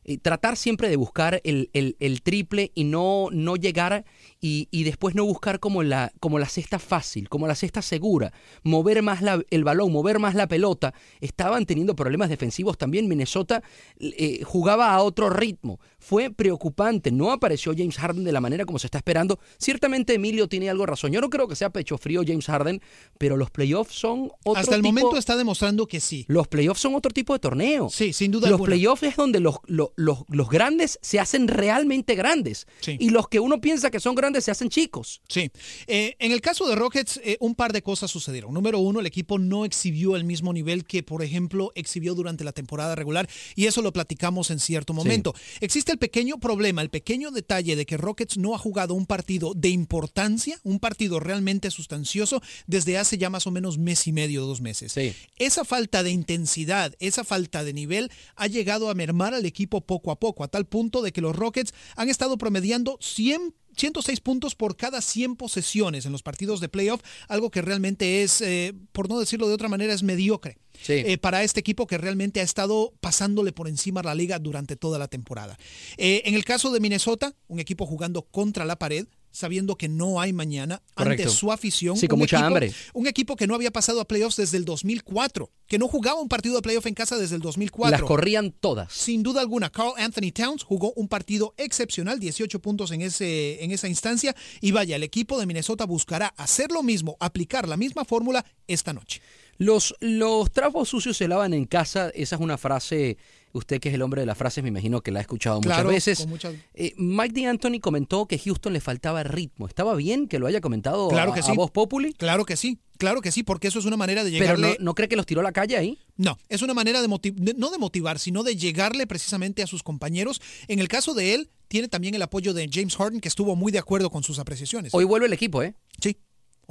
[0.10, 4.06] eh, tratar siempre de buscar el, el- el triple y no, no llegar
[4.42, 8.34] y, y después no buscar como la, como la cesta fácil, como la cesta segura,
[8.64, 10.94] mover más la- el balón, mover más la pelota.
[11.22, 13.08] Estaban teniendo problemas defensivos también.
[13.08, 13.62] Minnesota
[14.00, 15.80] eh, jugaba a otro ritmo.
[16.00, 17.12] Fue preocupante.
[17.12, 19.40] No apareció James Harden de la manera como se está esperando.
[19.58, 21.12] Ciertamente Emilio tiene algo de razón.
[21.12, 22.82] Yo no creo que sea pecho frío James Harden,
[23.18, 26.26] pero los playoffs son otro Hasta el tipo- momento está demostrando que sí.
[26.28, 27.90] los playoffs son otro tipo de torneo.
[27.90, 28.70] Sí, sin duda Los alguna.
[28.70, 32.68] playoffs es donde los, los, los- los grandes se hacen realmente grandes.
[32.80, 32.96] Sí.
[33.00, 35.22] Y los que uno piensa que son grandes se hacen chicos.
[35.28, 35.52] Sí.
[35.88, 38.54] Eh, en el caso de Rockets, eh, un par de cosas sucedieron.
[38.54, 42.54] Número uno, el equipo no exhibió el mismo nivel que, por ejemplo, exhibió durante la
[42.54, 45.36] temporada regular, y eso lo platicamos en cierto momento.
[45.60, 49.54] Existe el pequeño problema, el pequeño detalle de que Rockets no ha jugado un partido
[49.54, 54.46] de importancia, un partido realmente sustancioso, desde hace ya más o menos mes y medio,
[54.46, 54.94] dos meses.
[54.94, 55.14] Sí.
[55.38, 60.00] Esa falta de intensidad, esa falta de nivel, ha llegado a mermar al equipo equipo
[60.00, 64.20] poco a poco, a tal punto de que los Rockets han estado promediando 100 106
[64.20, 68.74] puntos por cada 100 posesiones en los partidos de playoff, algo que realmente es, eh,
[68.92, 70.58] por no decirlo de otra manera, es mediocre.
[70.88, 74.76] Eh, para este equipo que realmente ha estado pasándole por encima a la liga durante
[74.76, 75.58] toda la temporada.
[75.98, 79.06] Eh, en el caso de Minnesota, un equipo jugando contra la pared,
[79.40, 81.96] sabiendo que no hay mañana ante su afición.
[81.96, 82.74] Sí, con mucha equipo, hambre.
[82.94, 86.28] Un equipo que no había pasado a playoffs desde el 2004, que no jugaba un
[86.28, 87.90] partido de playoff en casa desde el 2004.
[87.90, 88.92] Las corrían todas.
[88.92, 93.72] Sin duda alguna, Carl Anthony Towns jugó un partido excepcional, 18 puntos en, ese, en
[93.72, 94.36] esa instancia.
[94.60, 98.92] Y vaya, el equipo de Minnesota buscará hacer lo mismo, aplicar la misma fórmula esta
[98.92, 99.22] noche.
[99.58, 103.18] Los, los trapos sucios se lavan en casa, esa es una frase,
[103.54, 105.86] usted que es el hombre de las frases, me imagino que la ha escuchado muchas
[105.86, 106.28] veces.
[106.28, 109.68] muchas- Eh, Mike D'Antoni comentó que Houston le faltaba ritmo.
[109.68, 111.52] ¿Estaba bien que lo haya comentado Claro a, que a sí.
[111.56, 112.14] Voz Populi?
[112.14, 114.78] Claro que sí, claro que sí, porque eso es una manera de Pero llegarle.
[114.80, 115.98] no, ¿no cree que los tiró a la calle ahí?
[116.18, 119.84] No, es una manera de motivar, no de motivar, sino de llegarle precisamente a sus
[119.84, 120.42] compañeros.
[120.68, 123.72] En el caso de él, tiene también el apoyo de James Harden, que estuvo muy
[123.72, 124.94] de acuerdo con sus apreciaciones.
[124.94, 125.76] Hoy vuelve el equipo, ¿eh?
[126.02, 126.18] Sí,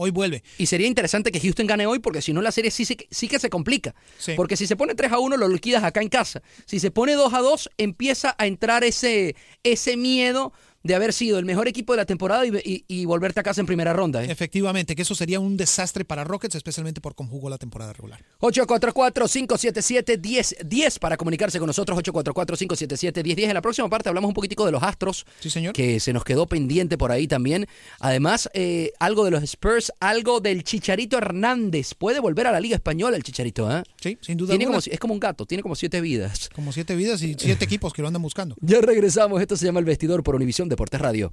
[0.01, 0.43] hoy vuelve.
[0.59, 3.27] Y sería interesante que Houston gane hoy porque si no la serie sí, se- sí
[3.29, 3.95] que se complica.
[4.17, 4.33] Sí.
[4.37, 6.41] Porque si se pone 3 a 1 lo liquidas acá en casa.
[6.67, 9.35] Si se pone 2 a 2 empieza a entrar ese,
[9.65, 10.53] ese miedo
[10.89, 13.61] de haber sido el mejor equipo de la temporada y, y- y volverte a casa
[13.61, 14.25] en primera ronda.
[14.25, 14.31] ¿eh?
[14.31, 18.25] Efectivamente, que eso sería un desastre para Rockets, especialmente por cómo jugó la temporada regular.
[18.41, 21.99] 844-577-1010 para comunicarse con nosotros.
[21.99, 23.45] 844-577-1010.
[23.49, 25.27] En la próxima parte hablamos un poquitico de los Astros.
[25.41, 25.73] Sí, señor.
[25.75, 27.67] Que se nos quedó pendiente por ahí también.
[28.01, 31.95] Además, eh, algo de los Spurs, algo del Chicharito Hernández.
[31.95, 33.83] Puede volver a la Liga Española el Chicharito, ¿eh?
[34.01, 34.81] Sí, sin duda Tiene alguna.
[34.81, 36.49] como, es como un gato, tiene como siete vidas.
[36.55, 38.57] Como siete vidas y siete equipos que lo andan buscando.
[38.61, 39.41] Ya regresamos.
[39.43, 41.33] Esto se llama El Vestidor por Univisión Deportes Radio.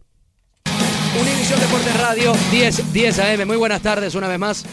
[1.21, 3.45] Univisión Deportes Radio, 10, 10 AM.
[3.45, 4.65] Muy buenas tardes una vez más.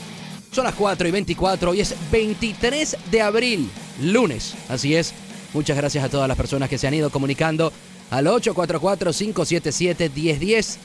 [0.51, 1.73] Son las 4 y 24.
[1.73, 4.55] Hoy es 23 de abril, lunes.
[4.71, 5.13] Así es.
[5.53, 7.71] Muchas gracias a todas las personas que se han ido comunicando
[8.09, 10.79] al 844-577-1010.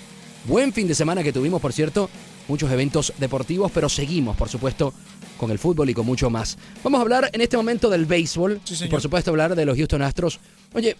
[0.43, 2.09] Buen fin de semana que tuvimos, por cierto.
[2.49, 4.93] Muchos eventos deportivos, pero seguimos, por supuesto,
[5.37, 6.57] con el fútbol y con mucho más.
[6.83, 8.59] Vamos a hablar en este momento del béisbol.
[8.65, 10.41] Sí, y por supuesto, hablar de los Houston Astros.
[10.73, 10.97] Oye,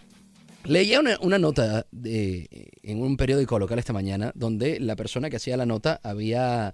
[0.68, 5.38] Leía una, una nota de, en un periódico local esta mañana donde la persona que
[5.38, 6.74] hacía la nota había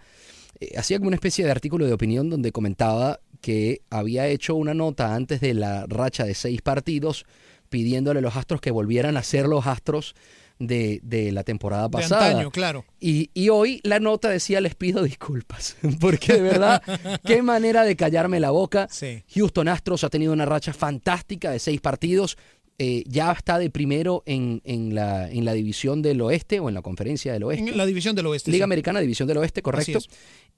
[0.59, 4.73] eh, hacía como una especie de artículo de opinión donde comentaba que había hecho una
[4.73, 7.25] nota antes de la racha de seis partidos
[7.69, 10.15] pidiéndole a los Astros que volvieran a ser los Astros
[10.59, 12.27] de, de la temporada De pasada.
[12.27, 12.85] antaño, claro.
[12.99, 16.81] Y, y hoy la nota decía les pido disculpas, porque de verdad,
[17.25, 18.87] qué manera de callarme la boca.
[18.89, 19.23] Sí.
[19.35, 22.37] Houston Astros ha tenido una racha fantástica de seis partidos.
[22.83, 26.75] Eh, ya está de primero en, en la, en la división del oeste o en
[26.75, 27.69] la conferencia del oeste.
[27.69, 28.51] En la división del oeste.
[28.51, 28.71] Liga sí.
[28.71, 29.99] Americana, división del oeste, correcto.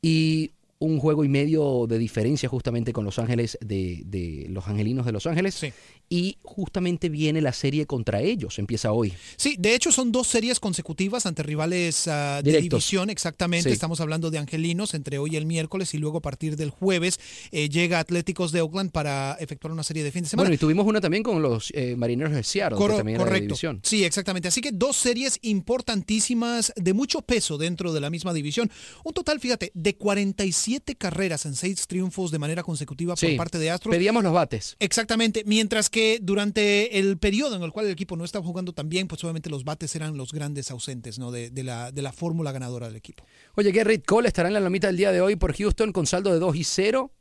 [0.02, 5.06] Y un juego y medio de diferencia justamente con Los Ángeles, de, de los Angelinos
[5.06, 5.56] de Los Ángeles.
[5.56, 5.72] Sí.
[6.08, 9.14] Y justamente viene la serie contra ellos, empieza hoy.
[9.38, 13.70] Sí, de hecho son dos series consecutivas ante rivales ah, de división, exactamente.
[13.70, 13.74] Sí.
[13.74, 17.20] Estamos hablando de Angelinos entre hoy y el miércoles y luego a partir del jueves
[17.52, 20.46] eh, llega Atléticos de Oakland para efectuar una serie de fin de semana.
[20.46, 23.24] Bueno, y tuvimos una también con los eh, Marineros de Seattle, Cor- que también era
[23.26, 23.48] de correcto.
[23.48, 23.80] división.
[23.84, 24.48] Sí, exactamente.
[24.48, 28.70] Así que dos series importantísimas de mucho peso dentro de la misma división.
[29.04, 33.72] Un total, fíjate, de 47 carreras en seis triunfos de manera consecutiva por parte de
[33.72, 33.94] Astros.
[33.96, 34.76] Pedíamos los bates.
[34.80, 38.90] Exactamente, mientras que durante el periodo en el cual el equipo no estaba jugando tan
[38.90, 41.32] bien, pues obviamente los bates eran los grandes ausentes ¿no?
[41.32, 43.26] de, de la, de la fórmula ganadora del equipo.
[43.56, 46.32] Oye, Gerrit Cole estará en la lomita del día de hoy por Houston con saldo
[46.32, 47.12] de 2 y 0.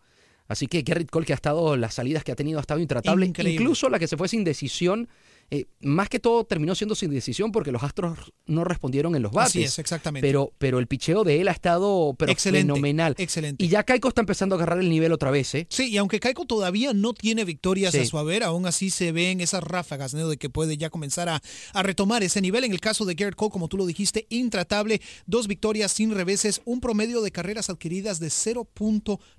[0.47, 3.27] Así que Gerrit Cole, que ha estado, las salidas que ha tenido, ha estado intratable.
[3.27, 3.55] Increíble.
[3.55, 5.09] Incluso la que se fue sin decisión,
[5.51, 9.33] eh, más que todo terminó siendo sin decisión porque los Astros no respondieron en los
[9.33, 9.51] bates.
[9.51, 10.27] Así es, exactamente.
[10.27, 13.15] Pero, pero el picheo de él ha estado pero Excelente, fenomenal.
[13.19, 13.65] excelente.
[13.65, 15.67] Y ya Caico está empezando a agarrar el nivel otra vez, ¿eh?
[15.71, 17.99] Sí, y aunque Caico todavía no tiene victorias Sí.
[18.01, 20.29] a su haber, aún así se ven esas ráfagas ¿no?
[20.29, 21.41] de que puede ya comenzar a,
[21.73, 22.65] a retomar ese nivel.
[22.65, 26.61] En el caso de Garrett Cole, como tú lo dijiste, intratable, dos victorias sin reveses,
[26.65, 28.29] un promedio de carreras adquiridas de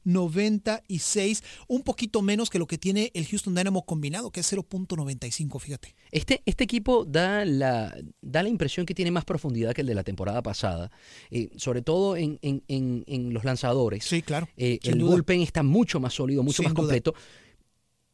[0.05, 5.59] 0.96, un poquito menos que lo que tiene el Houston Dynamo combinado, que es 0.95,
[5.59, 5.94] fíjate.
[6.11, 9.95] Este, este equipo da la, da la impresión que tiene más profundidad que el de
[9.95, 10.91] la temporada pasada,
[11.31, 14.03] eh, sobre todo en, en- en- en los lanzadores.
[14.05, 14.47] Sí, claro.
[14.57, 15.11] Eh, el duda.
[15.11, 16.93] bullpen está mucho más sólido, mucho Sin más duda.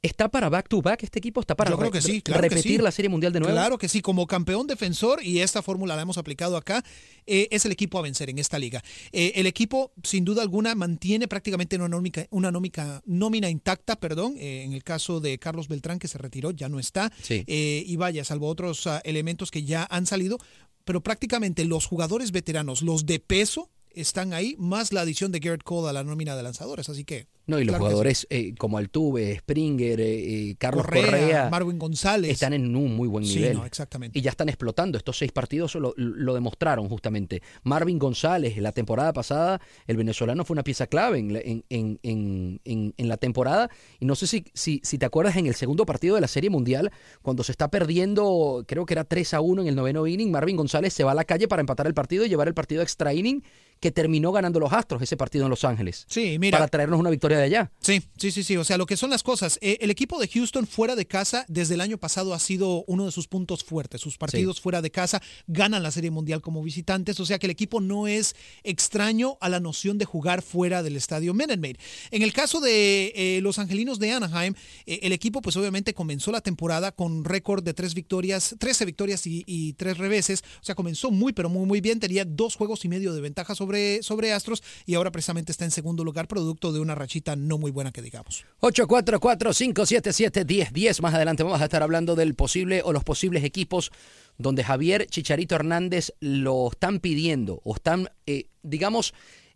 [0.04, 1.42] ¿Está para back to back este equipo?
[1.42, 2.84] ¿Está para Yo creo re- que sí, claro que repetir sí.
[2.84, 3.54] la Serie Mundial de nuevo?
[3.54, 6.84] Claro que sí, como campeón defensor, y esta fórmula la hemos aplicado acá,
[7.28, 8.82] eh, es el equipo a vencer en esta liga.
[9.12, 14.34] Eh, el equipo, sin duda alguna, mantiene prácticamente una nómica, una nómica- nómina intacta, perdón,
[14.40, 17.44] eh, en el caso de Carlos Beltrán, que se retiró, ya no está, Sí.
[17.48, 20.40] Y vaya, salvo otros ah, elementos que ya han salido,
[20.84, 25.64] pero prácticamente los jugadores veteranos, los de peso, están ahí, más la adición de Garrett
[25.64, 26.90] Cole a la nómina de lanzadores.
[26.90, 27.28] Así que.
[27.48, 31.80] No, y los claro jugadores eh, como Altuve, Springer, eh, eh, Carlos Correa, Correa, Marvin
[31.80, 32.32] González.
[32.32, 33.58] están en un muy buen Sí, nivel.
[33.58, 34.18] no, exactamente.
[34.18, 34.98] Y ya están explotando.
[34.98, 37.42] Estos seis partidos lo, lo demostraron justamente.
[37.64, 42.00] Marvin González, la temporada pasada, el venezolano fue una pieza clave en, la- en, en-
[42.04, 43.70] en- en- en la temporada.
[44.00, 46.50] Y no sé si, si, si te acuerdas en el segundo partido de la Serie
[46.52, 46.92] Mundial,
[47.24, 50.56] cuando se está perdiendo, creo que era 3 a 1 en el noveno inning, Marvin
[50.56, 52.84] González se va a la calle para empatar el partido y llevar el partido a
[52.84, 53.44] extra inning,
[53.82, 56.06] que terminó ganando los Astros ese partido en Los Ángeles.
[56.08, 56.60] Sí, mira.
[56.60, 57.72] Para traernos una victoria de allá.
[57.82, 58.56] Sí, sí, sí, sí.
[58.56, 59.58] O sea, lo que son las cosas.
[59.60, 63.06] Eh, el equipo de Houston fuera de casa desde el año pasado ha sido uno
[63.06, 64.00] de sus puntos fuertes.
[64.00, 67.20] Sus partidos fuera de casa ganan la Serie Mundial como visitantes.
[67.20, 70.96] O sea que el equipo no es extraño a la noción de jugar fuera del
[70.96, 71.78] estadio Minute Maid.
[72.12, 74.54] En el caso de eh, los angelinos de Anaheim,
[74.86, 79.26] eh, el equipo pues obviamente comenzó la temporada con récord de tres victorias, 13 victorias
[79.26, 80.44] y, y tres reveses.
[80.62, 82.00] O sea, comenzó muy, pero muy, muy bien.
[82.00, 83.71] Tenía dos juegos y medio de ventaja sobre,
[84.02, 87.72] sobre Astros y ahora precisamente está en segundo lugar, producto de una rachita no muy
[87.72, 88.46] buena que digamos.
[88.62, 91.02] 844-577-1010.
[91.02, 93.92] Más adelante vamos a estar hablando del posible o los posibles equipos
[94.38, 99.14] donde Javier Chicharito Hernández lo están pidiendo o están, eh, digamos,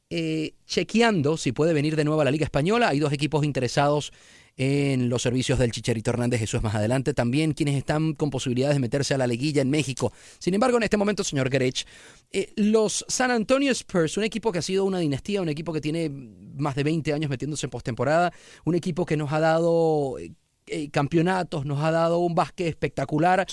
[0.10, 2.90] eh, chequeando si puede venir de nuevo a la Liga Española.
[2.90, 4.12] Hay dos equipos interesados
[4.58, 7.14] en los servicios del Chicharito Hernández, eso es más adelante.
[7.14, 10.14] También quienes están con posibilidades de meterse a la liguilla en México.
[10.40, 11.86] Sin embargo, en este momento, señor Grech,
[12.32, 15.82] eh, los San Antonio Spurs, un equipo que ha sido una dinastía, un equipo que
[15.82, 18.32] tiene más de 20 años metiéndose en postemporada,
[18.64, 20.32] un equipo que nos ha dado eh,
[20.68, 23.46] eh, campeonatos, nos ha dado un básquet espectacular.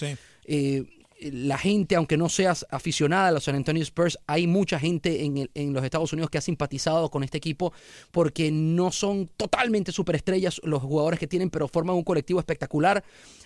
[0.45, 0.85] Eh,
[1.33, 5.73] la gente, aunque no seas aficionada a los San Antonio Spurs, hay mucha gente en,
[5.73, 7.73] los Estados Unidos que ha simpatizado con este equipo
[8.11, 13.05] porque no son totalmente superestrellas los jugadores que tienen, pero forman un colectivo espectacular.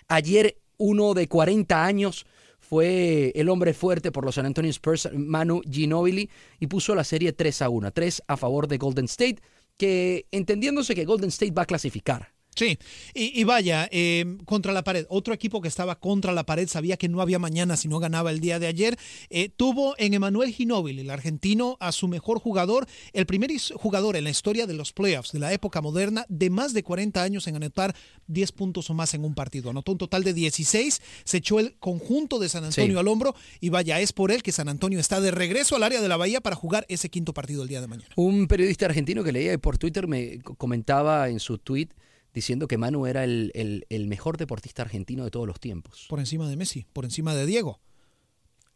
[0.08, 2.26] Ayer uno de 40 años
[2.58, 7.32] fue el hombre fuerte por los San Antonio Spurs, Manu Ginobili, y puso la serie
[7.32, 9.38] 3 a 1, 3 a favor de Golden State,
[9.76, 12.36] que entendiéndose que Golden State va a clasificar.
[12.56, 12.78] Sí,
[13.14, 16.96] y, y vaya, eh, contra la pared, otro equipo que estaba contra la pared, sabía
[16.96, 18.98] que no había mañana si no ganaba el día de ayer,
[19.30, 24.24] eh, tuvo en Emanuel Ginóbili, el argentino, a su mejor jugador, el primer jugador en
[24.24, 27.56] la historia de los playoffs de la época moderna de más de 40 años en
[27.56, 27.94] anotar
[28.26, 29.68] 10 puntos o más en un partido.
[29.70, 32.98] Anotó un total de 16, se echó el conjunto de San Antonio Sí.
[32.98, 36.00] al hombro y vaya, es por él que San Antonio está de regreso al área
[36.00, 38.08] de la Bahía para jugar ese quinto partido el día de mañana.
[38.16, 41.88] Un periodista argentino que leía por Twitter me co- comentaba en su tweet
[42.37, 46.05] diciendo que Manu era el, el- el mejor deportista argentino de todos los tiempos.
[46.09, 47.81] Por encima de Messi, por encima de Diego.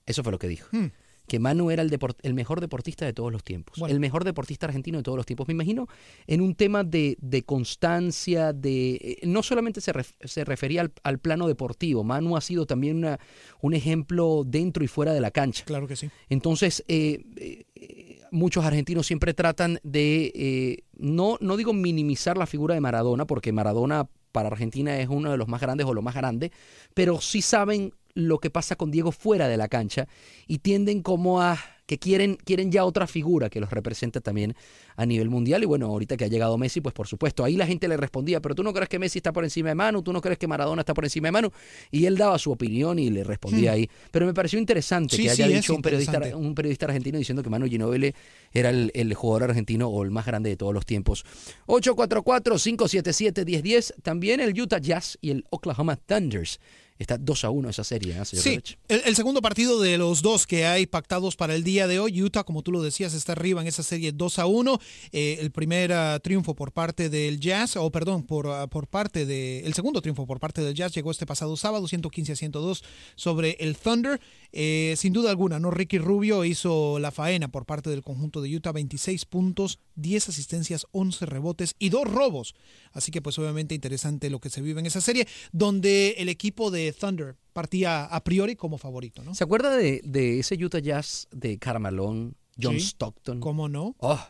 [0.06, 0.66] Eso fue lo que dijo.
[0.72, 0.86] Hmm.
[1.28, 3.78] Que Manu era el, deport- el mejor deportista de todos los tiempos.
[3.78, 3.94] Bueno.
[3.94, 5.46] El mejor deportista argentino de todos los tiempos.
[5.46, 5.86] Me imagino
[6.26, 10.92] en un tema de, de constancia, de eh, no solamente se, ref- se refería al,
[11.04, 12.02] al plano deportivo.
[12.02, 13.20] Manu ha sido también una-
[13.60, 15.64] un ejemplo dentro y fuera de la cancha.
[15.66, 16.10] Claro que sí.
[16.30, 22.74] Entonces, eh, eh, muchos argentinos siempre tratan de, eh, no, no digo minimizar la figura
[22.74, 26.14] de Maradona, porque Maradona para Argentina es uno de los más grandes o lo más
[26.14, 26.52] grande,
[26.94, 30.08] pero sí saben lo que pasa con Diego fuera de la cancha
[30.46, 31.58] y tienden como a
[31.90, 34.54] que quieren, quieren ya otra figura que los represente también
[34.94, 35.64] a nivel mundial.
[35.64, 38.40] Y bueno, ahorita que ha llegado Messi, pues por supuesto, ahí la gente le respondía,
[38.40, 40.46] pero tú no crees que Messi está por encima de Manu, tú no crees que
[40.46, 41.50] Maradona está por encima de Manu.
[41.90, 43.74] Y él daba su opinión y le respondía Hmm.
[43.74, 43.90] ahí.
[44.12, 47.42] Pero me pareció interesante Sí, que haya sí, dicho un periodista, un periodista argentino diciendo
[47.42, 48.14] que Manu Ginóbili
[48.52, 51.24] era el, el jugador argentino o el más grande de todos los tiempos.
[51.66, 53.94] 844-577-1010.
[54.02, 56.60] También el Utah Jazz y el Oklahoma Thunders.
[57.00, 60.20] Está 2 a 1 esa serie, ¿eh, señor Sí, el, el segundo partido de los
[60.20, 63.32] dos que hay pactados para el día de hoy, Utah, como tú lo decías, está
[63.32, 64.78] arriba en esa serie 2 a 1.
[65.12, 69.24] Eh, el primer ah, triunfo por parte del Jazz, o perdón, por, ah, por parte
[69.24, 69.60] de.
[69.60, 72.84] El segundo triunfo por parte del Jazz llegó este pasado sábado, 115 a 102
[73.14, 74.20] sobre el Thunder.
[74.52, 75.70] Eh, sin duda alguna, ¿no?
[75.70, 80.86] Ricky Rubio hizo la faena por parte del conjunto de Utah, 26 puntos, 10 asistencias,
[80.90, 82.54] 11 rebotes y dos robos.
[82.92, 86.70] Así que, pues, obviamente, interesante lo que se vive en esa serie, donde el equipo
[86.70, 89.34] de Thunder partía a priori como favorito, ¿no?
[89.34, 93.40] ¿Se acuerda de, de ese Utah Jazz de Carmelón, John Sí, Stockton?
[93.40, 93.94] ¿Cómo no?
[93.98, 94.20] Oh,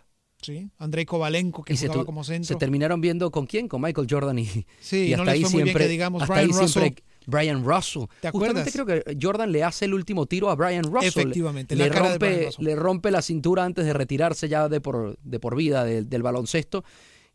[0.42, 2.56] Sí, Andrei Kovalenko, que y se, jugaba como se centro.
[2.56, 4.46] terminaron viendo con quién, con Michael Jordan y,
[4.80, 7.04] Sí, y no hasta les ahí bien siempre, que digamos, hasta Brian ahí siempre Russell.
[7.26, 8.02] Brian Russell.
[8.22, 8.72] ¿Te Justamente acuerdas?
[8.72, 11.08] creo que Jordan le hace el último tiro a Brian Russell.
[11.08, 12.64] Efectivamente, le la cara de Brian rompe, Russell.
[12.64, 16.22] le rompe la cintura antes de retirarse ya de por, de por vida del, del
[16.22, 16.84] baloncesto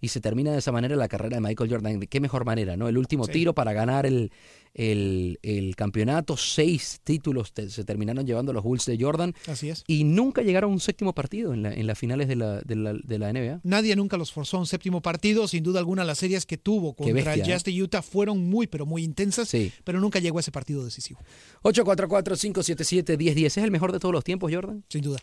[0.01, 1.99] y se termina de esa manera la carrera de Michael Jordan.
[1.99, 2.87] ¿De qué mejor manera, no?
[2.87, 3.33] El último Sí.
[3.33, 4.31] tiro para ganar el,
[4.77, 6.37] el, el campeonato.
[6.37, 9.83] Seis títulos te- se terminaron llevando los Bulls de Jordan Así es.
[9.87, 12.75] y nunca llegaron a un séptimo partido en, la- en las finales de la, de
[12.75, 13.61] la, de la NBA.
[13.63, 15.47] Nadie nunca los forzó a un séptimo partido.
[15.47, 18.67] Sin duda alguna, las series que tuvo contra el bestia, Jazz de Utah fueron muy,
[18.67, 19.47] pero muy intensas.
[19.49, 19.71] Sí.
[19.83, 21.19] Pero nunca llegó a ese partido decisivo.
[21.63, 23.45] 844-577-1010.
[23.45, 24.83] ¿Es el mejor de todos los tiempos, Jordan?
[24.89, 25.19] Sin duda.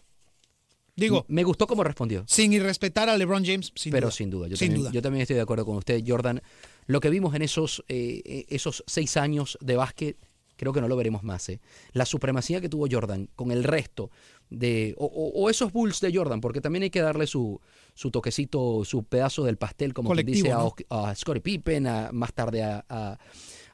[0.95, 2.23] Digo, me gustó cómo respondió.
[2.29, 4.13] Sin irrespetar a LeBron James, sin pero duda.
[4.17, 4.49] sin duda.
[4.49, 4.93] Yo, Sin también, duda.
[4.93, 6.43] yo también estoy de acuerdo con usted, Jordan.
[6.87, 10.17] Lo que vimos en esos, eh, eh, esos seis años de básquet,
[10.57, 11.49] creo que no lo veremos más.
[11.49, 11.61] ¿eh?
[11.93, 14.11] La supremacía que tuvo Jordan con el resto
[14.51, 14.95] de.
[14.99, 17.61] O, o- o esos Bulls de Jordan, porque también hay que darle su,
[17.95, 20.67] su toquecito, su pedazo del pastel, como quien dice, a, ¿no?
[20.67, 20.75] Os-
[21.11, 23.19] a Scottie Pippen, a- más tarde a, a,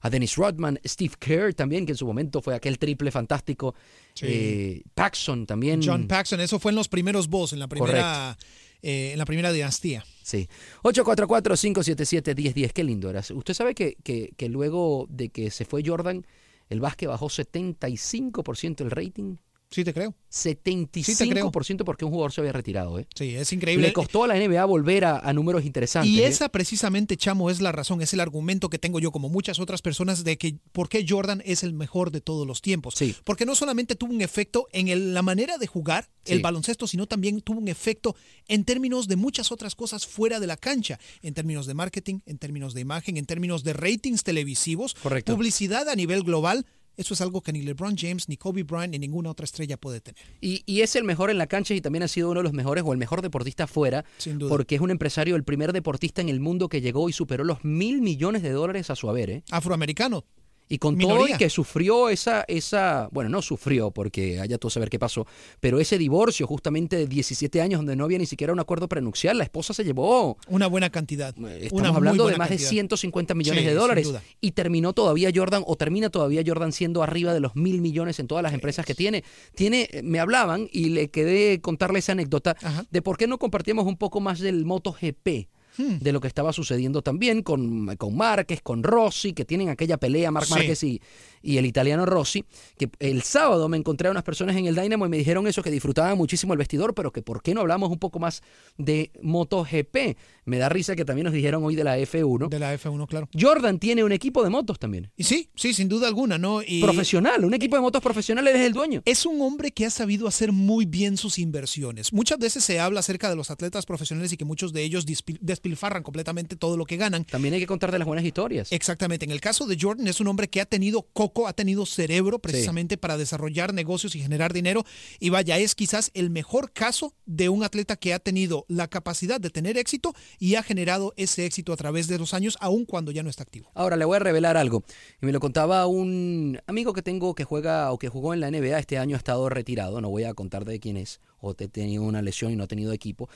[0.00, 3.74] a Dennis Rodman, Steve Kerr también, que en su momento fue aquel triple fantástico.
[4.14, 4.26] Sí.
[4.28, 5.80] eh, Paxson también.
[5.84, 8.36] John Paxson, eso fue en los primeros Bulls, en la primera,
[8.82, 10.04] eh, en la primera dinastía.
[10.22, 10.48] Sí.
[10.82, 12.72] 844-577-1010.
[12.72, 13.20] Qué lindo era.
[13.20, 16.26] Usted sabe que, que, que luego de que se fue Jordan,
[16.68, 19.36] el básquet bajó 75% el rating.
[19.70, 20.14] Sí, te creo.
[20.30, 22.98] 75% porque un jugador se había retirado.
[22.98, 23.06] ¿eh?
[23.14, 23.88] Sí, es increíble.
[23.88, 26.10] Le costó a la NBA volver a, a números interesantes.
[26.10, 26.26] Y ¿eh?
[26.26, 29.82] esa precisamente, Chamo, es la razón, es el argumento que tengo yo como muchas otras
[29.82, 32.94] personas de que por qué Jordan es el mejor de todos los tiempos.
[33.24, 36.42] Porque no solamente tuvo un efecto en el- la manera de jugar el Sí.
[36.42, 38.16] baloncesto, sino también tuvo un efecto
[38.48, 42.38] en términos de muchas otras cosas fuera de la cancha, en términos de marketing, en
[42.38, 45.34] términos de imagen, en términos de ratings televisivos, Correcto.
[45.34, 46.66] publicidad a nivel global.
[46.98, 50.00] Eso es algo que ni LeBron James, ni Kobe Bryant, ni ninguna otra estrella puede
[50.00, 50.20] tener.
[50.40, 52.52] Y, y es el mejor en la cancha y también ha sido uno de los
[52.52, 54.04] mejores o el mejor deportista fuera.
[54.18, 54.48] Sin duda.
[54.48, 57.64] Porque es un empresario, el primer deportista en el mundo que llegó y superó los
[57.64, 59.30] mil millones de dólares a su haber.
[59.30, 59.42] ¿eh?
[59.52, 60.24] Afroamericano.
[60.68, 61.34] Y con todo Minoría.
[61.36, 65.26] y que sufrió esa, esa, bueno, no sufrió porque haya tú saber qué pasó,
[65.60, 69.38] pero ese divorcio justamente de 17 años donde no había ni siquiera un acuerdo prenupcial,
[69.38, 71.28] la esposa se llevó, Una buena cantidad.
[71.38, 72.70] estamos una hablando de más de cantidad.
[72.70, 74.22] 150 millones Sí, de sin dólares duda.
[74.40, 78.26] y terminó todavía Jordan o termina todavía Jordan siendo arriba de los mil millones en
[78.26, 79.24] todas las empresas que tiene.
[79.54, 82.56] Tiene, me hablaban y le quedé contarle esa anécdota
[82.90, 85.48] de por qué no compartíamos un poco más del MotoGP.
[85.78, 85.98] Hmm.
[86.00, 90.30] De lo que estaba sucediendo también con, con Márquez, con Rossi, que tienen aquella pelea,
[90.30, 90.52] Marc Sí.
[90.54, 91.00] Márquez y,
[91.40, 92.44] y el italiano Rossi,
[92.76, 95.62] que el sábado me encontré a unas personas en el Dynamo y me dijeron eso,
[95.62, 98.42] que disfrutaban muchísimo el vestidor, pero que por qué no hablamos un poco más
[98.76, 100.16] de MotoGP.
[100.48, 102.48] Me da risa que también nos dijeron hoy de la F1.
[102.48, 103.28] De la F1, claro.
[103.38, 105.10] Jordan tiene un equipo de motos también.
[105.14, 106.62] Y sí, sí, sin duda alguna, ¿no?
[106.62, 109.02] Y Profesional, un equipo de motos profesional, él es el dueño.
[109.04, 112.14] Es un hombre que ha sabido hacer muy bien sus inversiones.
[112.14, 115.04] Muchas veces se habla acerca de los atletas profesionales y que muchos de ellos
[115.40, 117.24] despilfarran completamente todo lo que ganan.
[117.24, 118.72] También hay que contar de las buenas historias.
[118.72, 119.26] Exactamente.
[119.26, 122.38] En el caso de Jordan es un hombre que ha tenido coco, ha tenido cerebro
[122.38, 124.84] precisamente para desarrollar negocios y generar dinero.
[125.20, 129.40] Y vaya, es quizás el mejor caso de un atleta que ha tenido la capacidad
[129.40, 133.10] de tener éxito y ha generado ese éxito a través de los años, aun cuando
[133.12, 133.70] ya no está activo.
[133.74, 134.84] Ahora le voy a revelar algo.
[135.20, 138.50] Y me lo contaba un amigo que tengo que juega o que jugó en la
[138.50, 138.78] NBA.
[138.78, 140.00] Este año ha estado retirado.
[140.00, 141.20] No voy a contar de quién es.
[141.40, 143.28] O te ha tenido una lesión y no ha tenido equipo.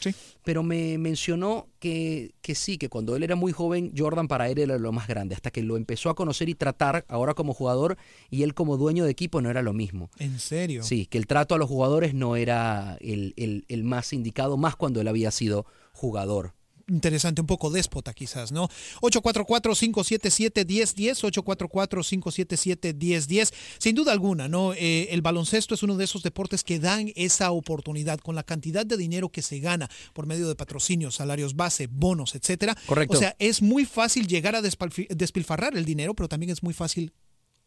[0.44, 4.58] Pero me mencionó que, que sí, que cuando él era muy joven, Jordan para él
[4.58, 5.34] era lo más grande.
[5.34, 7.96] Hasta que lo empezó a conocer y tratar ahora como jugador
[8.30, 10.10] y él como dueño de equipo no era lo mismo.
[10.18, 10.82] ¿En serio?
[10.82, 14.74] Sí, que el trato a los jugadores no era el, el- el más indicado, más
[14.76, 16.54] cuando él había sido jugador.
[16.92, 18.68] Interesante, un poco déspota quizás, ¿no?
[19.00, 23.52] 844-577-1010, 844-577-1010.
[23.78, 24.74] Sin duda alguna, ¿no?
[24.74, 28.86] Eh, el baloncesto es uno de esos deportes que dan esa oportunidad con la cantidad
[28.86, 32.76] de dinero que se gana por medio de patrocinios, salarios base, bonos, etcétera.
[32.86, 33.16] Correcto.
[33.16, 37.12] O sea, es muy fácil llegar a despilfarrar el dinero, pero también es muy fácil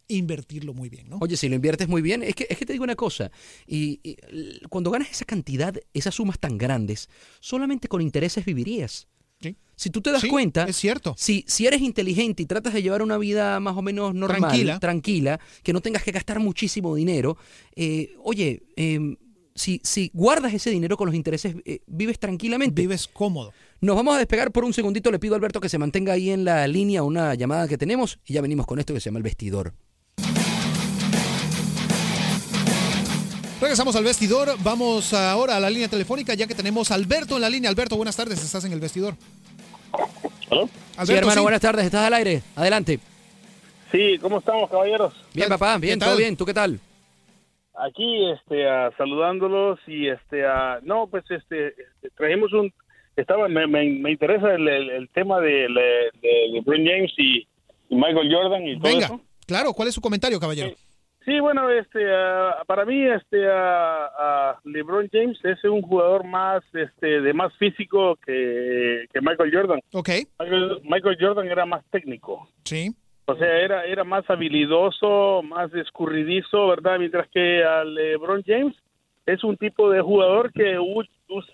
[0.08, 1.18] invertirlo muy bien, ¿no?
[1.22, 3.32] Oye, si lo inviertes muy bien, es que, es que te digo una cosa,
[3.66, 4.18] y,
[4.70, 7.10] cuando ganas esa cantidad, esas sumas tan grandes,
[7.40, 9.08] solamente con intereses vivirías.
[9.50, 9.56] Sí.
[9.76, 11.14] Si tú te das Sí, cuenta, es cierto.
[11.18, 14.80] Si, si eres inteligente y tratas de llevar una vida más o menos normal, Tranquila.
[14.80, 17.38] tranquila, que no tengas que gastar muchísimo dinero,
[17.76, 19.18] eh, oye, eh,
[19.54, 22.82] si, si guardas ese dinero con los intereses, eh, vives tranquilamente.
[22.82, 23.54] Vives cómodo.
[23.82, 25.12] Nos vamos a despegar por un segundito.
[25.12, 28.20] Le pido a Alberto que se mantenga ahí en la línea una llamada que tenemos
[28.26, 29.74] y ya venimos con esto que se llama el vestidor.
[33.66, 34.50] Regresamos al vestidor.
[34.64, 37.68] Vamos ahora a la línea telefónica ya que tenemos a Alberto en la línea.
[37.68, 38.40] Alberto, buenas tardes.
[38.44, 39.16] Estás en el vestidor.
[41.04, 41.86] sí, hermano, buenas tardes.
[41.86, 42.44] ¿Estás al aire?
[42.56, 43.00] Adelante.
[43.92, 45.16] Sí, ¿cómo estamos, caballeros?
[45.34, 45.80] Bien, papá.
[45.80, 46.38] Bien, todo bien.
[46.38, 46.80] ¿Tú qué tal?
[47.74, 48.66] Aquí, este,
[49.00, 50.44] saludándolos y, este,
[50.84, 52.72] no, pues, este, este, trajimos un,
[53.16, 55.68] estaba, me, me, me interesa el, el, el tema de,
[56.22, 57.40] de LeBron James y,
[57.90, 59.22] y Michael Jordan y todo Venga, eso.
[59.48, 60.70] claro, ¿cuál es su comentario, caballero?
[60.70, 60.76] Sí,
[61.42, 67.34] bueno, este, ah, para mí, este, ah, LeBron James es un jugador más, este, de
[67.34, 69.80] más físico que, que Michael Jordan.
[69.94, 70.10] Ok.
[70.40, 72.48] Michael, Michael Jordan era más técnico.
[72.64, 72.92] Sí.
[73.26, 77.00] O sea, era, era más habilidoso, más escurridizo, ¿verdad?
[77.00, 78.76] Mientras que a LeBron James
[79.26, 81.04] es un tipo de jugador que u-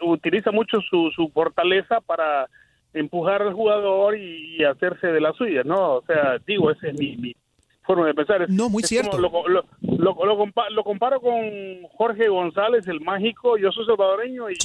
[0.01, 2.47] utiliza mucho su, su fortaleza para
[2.93, 5.93] empujar al jugador y, y hacerse de la suya, ¿no?
[5.95, 7.33] O sea, digo, ese es mi, mi,
[7.95, 8.41] forma de pensar.
[8.43, 9.17] Es- No, muy es cierto.
[9.17, 11.33] Lo, lo, lo- lo compa- lo comparo con
[11.97, 13.57] Jorge González, el mágico.
[13.57, 14.55] Yo soy salvadoreño y,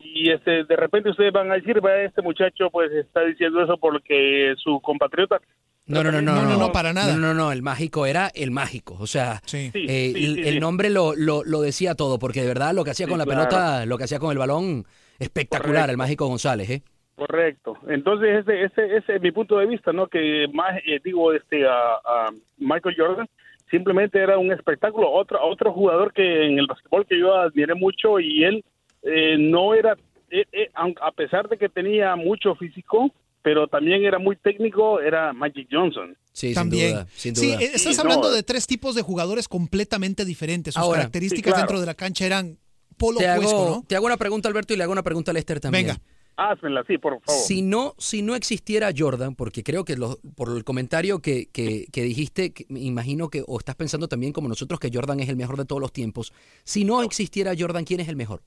[0.00, 3.76] y este, de repente ustedes van a decir, "Vea, este muchacho pues está diciendo eso
[3.78, 5.40] porque su compatriota
[5.86, 7.12] No, no, no, no, No, no, no, no, para nada.
[7.12, 8.96] No, no, no, el mágico era el mágico.
[8.98, 9.70] O sea, Sí.
[9.72, 10.60] Sí, eh, sí, el, sí, el sí.
[10.60, 13.24] nombre lo, lo, lo decía todo, porque de verdad lo que hacía Sí, con la
[13.26, 13.48] claro.
[13.48, 14.86] pelota, lo que hacía con el balón,
[15.18, 15.90] espectacular, Correcto.
[15.90, 16.82] el mágico González, ¿eh?
[17.16, 17.76] Correcto.
[17.88, 20.08] Entonces ese, ese, ese es mi punto de vista, ¿no?
[20.08, 23.28] Que más eh, digo este a, a Michael Jordan
[23.70, 25.10] simplemente era un espectáculo.
[25.10, 28.64] Otro otro jugador que en el básquetbol que yo admiré mucho y él
[29.02, 29.96] eh, no era
[30.30, 33.12] eh, eh, aun- a pesar de que tenía mucho físico,
[33.42, 36.16] pero también era muy técnico, era Magic Johnson.
[36.32, 36.88] Sí, También.
[36.88, 37.60] sin duda, sin Sí, duda.
[37.60, 40.74] eh, estás Sí, hablando no, de tres tipos de jugadores completamente diferentes.
[40.74, 41.58] Sus Ahora, características sí, claro.
[41.58, 42.58] dentro de la cancha eran
[42.96, 43.84] polo te, opuesto, hago, ¿no?
[43.86, 45.86] te hago una pregunta, Alberto, y le hago una pregunta a Lester también.
[45.86, 46.00] Venga.
[46.36, 47.40] Házmela, sí, por favor.
[47.42, 51.86] Si no, si no existiera Jordan, porque creo que los- por el comentario que, que-
[51.92, 55.28] que dijiste, que me imagino que, o estás pensando también como nosotros que Jordan es
[55.28, 56.32] el mejor de todos los tiempos.
[56.64, 58.42] Si no existiera Jordan, ¿quién es el mejor?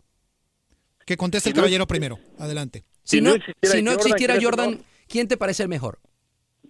[1.05, 2.19] Que conteste el Si no- caballero primero.
[2.38, 2.83] Adelante.
[3.03, 4.85] Si, Si no, no existiera si no Jordan, existiera ¿quién es el Jordan?
[5.07, 5.99] ¿quién te parece el mejor?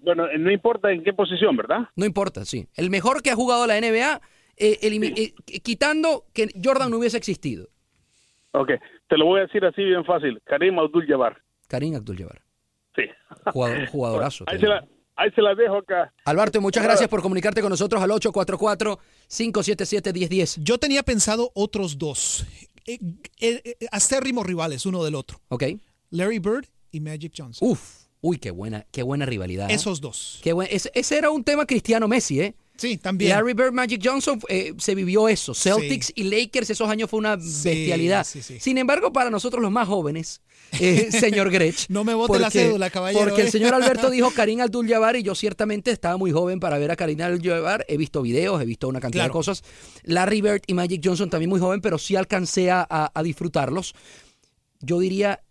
[0.04, 1.90] Bueno, eh, no importa en qué posición, ¿verdad?
[1.96, 2.68] No importa, sí.
[2.76, 4.22] El mejor que ha jugado la NBA,
[4.56, 7.70] eh, eh, quitando que Jordan no hubiese existido.
[8.52, 8.70] Ok,
[9.08, 10.42] te lo voy a decir así bien fácil.
[10.46, 11.38] Karim Abdul-Jabbar.
[11.68, 12.42] Karim Abdul-Jabbar.
[12.96, 13.04] Sí.
[13.52, 14.46] Jugador, jugadorazo.
[14.48, 16.14] Ahí se, la, ahí se la dejo acá.
[16.26, 20.64] Alberto, muchas Ahora- gracias por comunicarte con nosotros al 844-577-1010.
[20.64, 22.46] Yo tenía pensado otros dos.
[22.86, 22.98] Eh,
[23.40, 25.40] eh, eh, acérrimos rivales uno del otro.
[25.50, 25.64] ¿Ok?
[26.10, 27.70] Larry Bird y Magic Johnson.
[27.70, 29.70] Uf, uy, qué buena, qué buena rivalidad.
[29.70, 29.74] ¿eh?
[29.74, 30.40] Esos dos.
[30.42, 32.56] Qué buen- ese, ese era un tema cristiano Messi, ¿eh?
[32.78, 33.32] Sí, también.
[33.32, 35.54] Larry Bird, Magic Johnson, eh, se vivió eso.
[35.54, 38.24] Celtics y Lakers, esos años fue una bestialidad.
[38.26, 38.42] sí.
[38.60, 40.42] Sin embargo, para nosotros los más jóvenes,
[40.80, 41.88] eh, señor Grech.
[41.90, 43.52] No me bote la cédula, caballero, Porque el eh.
[43.52, 47.20] señor Alberto dijo Karim Abdul-Jabbar y yo ciertamente estaba muy joven para ver a Karim
[47.22, 47.86] Abdul-Jabbar.
[47.88, 49.34] He visto videos, he visto una cantidad Claro.
[49.34, 49.64] de cosas.
[50.04, 53.96] Larry Bird y Magic Johnson también muy joven, pero sí alcancé a, a- a disfrutarlos.
[54.80, 55.42] Yo diría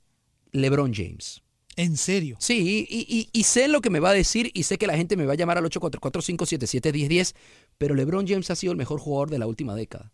[0.52, 1.42] LeBron James.
[1.76, 2.36] En serio.
[2.40, 4.96] Sí, y, y- y sé lo que me va a decir y sé que la
[4.96, 7.34] gente me va a llamar al 844-577-1010,
[7.78, 10.12] pero LeBron James ha sido el mejor jugador de la última década.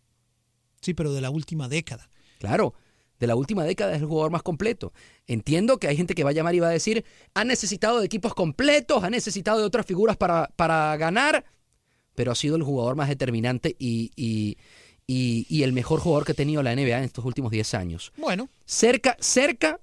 [0.81, 2.09] Sí, pero de la última década.
[2.39, 2.73] Claro,
[3.19, 4.91] de la última década es el jugador más completo.
[5.27, 8.05] Entiendo que hay gente que va a llamar y va a decir, ha necesitado de
[8.05, 11.45] equipos completos, ha necesitado de otras figuras para, para ganar,
[12.15, 14.57] pero ha sido el jugador más determinante y, y-
[15.07, 18.11] y- y el mejor jugador que ha tenido la NBA en estos últimos 10 años.
[18.17, 19.79] Bueno, Cerca, cerca,